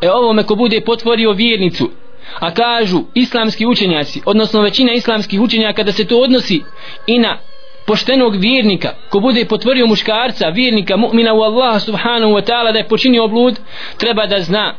E 0.00 0.10
ovome 0.10 0.42
ko 0.42 0.54
bude 0.54 0.80
potvorio 0.80 1.32
vjernicu 1.32 1.90
a 2.38 2.54
kažu 2.54 3.02
islamski 3.14 3.66
učenjaci 3.66 4.22
odnosno 4.24 4.62
većina 4.62 4.92
islamskih 4.92 5.40
učenjaka 5.40 5.82
da 5.82 5.92
se 5.92 6.06
to 6.06 6.18
odnosi 6.18 6.62
i 7.06 7.18
na 7.18 7.38
poštenog 7.86 8.36
vjernika 8.36 8.94
ko 9.10 9.20
bude 9.20 9.44
potvorio 9.44 9.86
muškarca 9.86 10.48
vjernika 10.48 10.96
mu'mina 10.96 11.32
u 11.32 11.42
Allaha 11.42 11.78
subhanahu 11.78 12.32
wa 12.32 12.50
ta'ala 12.50 12.72
da 12.72 12.78
je 12.78 12.88
počinio 12.88 13.28
blud 13.28 13.60
treba 13.96 14.26
da 14.26 14.40
zna 14.40 14.74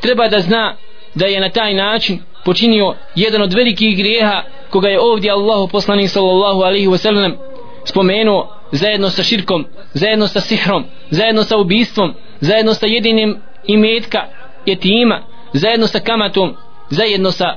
treba 0.00 0.28
da 0.28 0.40
zna 0.40 0.76
da 1.14 1.26
je 1.26 1.40
na 1.40 1.48
taj 1.48 1.74
način 1.74 2.18
počinio 2.44 2.94
jedan 3.14 3.42
od 3.42 3.52
velikih 3.52 3.96
grijeha 3.96 4.42
koga 4.70 4.88
je 4.88 5.00
ovdje 5.00 5.30
Allahu 5.30 5.68
poslanik 5.68 6.10
sallallahu 6.10 6.60
alaihi 6.60 6.88
wa 6.88 6.98
sallam 6.98 7.36
spomenuo 7.84 8.48
zajedno 8.72 9.10
sa 9.10 9.22
širkom 9.22 9.66
zajedno 9.92 10.26
sa 10.26 10.40
sihrom 10.40 10.84
zajedno 11.10 11.42
sa 11.44 11.56
ubistvom 11.56 12.14
zajedno 12.40 12.74
sa 12.74 12.86
jedinim 12.86 13.36
imetka 13.66 14.26
jetima 14.66 15.22
zajedno 15.52 15.86
sa 15.86 16.00
kamatom 16.00 16.56
zajedno 16.90 17.30
sa 17.30 17.56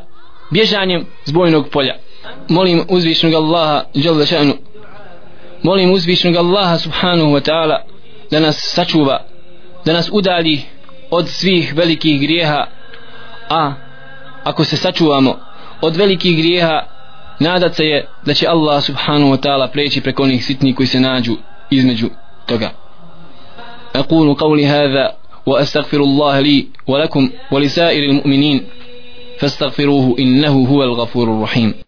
bježanjem 0.51 1.05
zbojnog 1.25 1.69
polja. 1.69 1.95
Molim 2.49 2.85
uzvišnog 2.89 3.33
Allaha 3.33 3.83
jalla 3.93 4.25
šanu 4.25 4.53
molim 5.63 5.91
uzvišnog 5.91 6.35
Allaha 6.35 6.77
subhanahu 6.77 7.31
wa 7.31 7.41
ta'ala 7.41 7.77
da 8.31 8.39
nas 8.39 8.57
sačuva 8.75 9.25
da 9.85 9.93
nas 9.93 10.09
udali 10.11 10.61
od 11.11 11.29
svih 11.29 11.73
velikih 11.75 12.21
grijeha 12.21 12.67
a 13.49 13.73
ako 14.43 14.63
se 14.63 14.77
sačuvamo 14.77 15.39
od 15.81 15.95
velikih 15.95 16.37
grijeha 16.37 16.92
nadat 17.40 17.74
se 17.74 17.84
je 17.84 18.06
da 18.26 18.34
će 18.34 18.46
Allah 18.48 18.84
subhanahu 18.84 19.32
wa 19.32 19.40
ta'ala 19.40 19.68
preći 19.72 20.00
preko 20.00 20.22
onih 20.22 20.44
sitnih 20.44 20.74
koji 20.76 20.86
se 20.86 21.00
nađu 21.00 21.36
između 21.70 22.08
toga 22.46 22.70
أقول 23.96 24.34
قولي 24.34 24.66
هذا 24.66 25.16
وأستغفر 25.46 26.00
الله 26.00 26.40
لي 26.40 26.66
ولكم 26.86 27.30
ولسائر 27.52 28.02
المؤمنين 28.10 28.66
فاستغفروه 29.38 30.16
إنه 30.18 30.66
هو 30.66 30.82
الغفور 30.82 31.36
الرحيم 31.36 31.74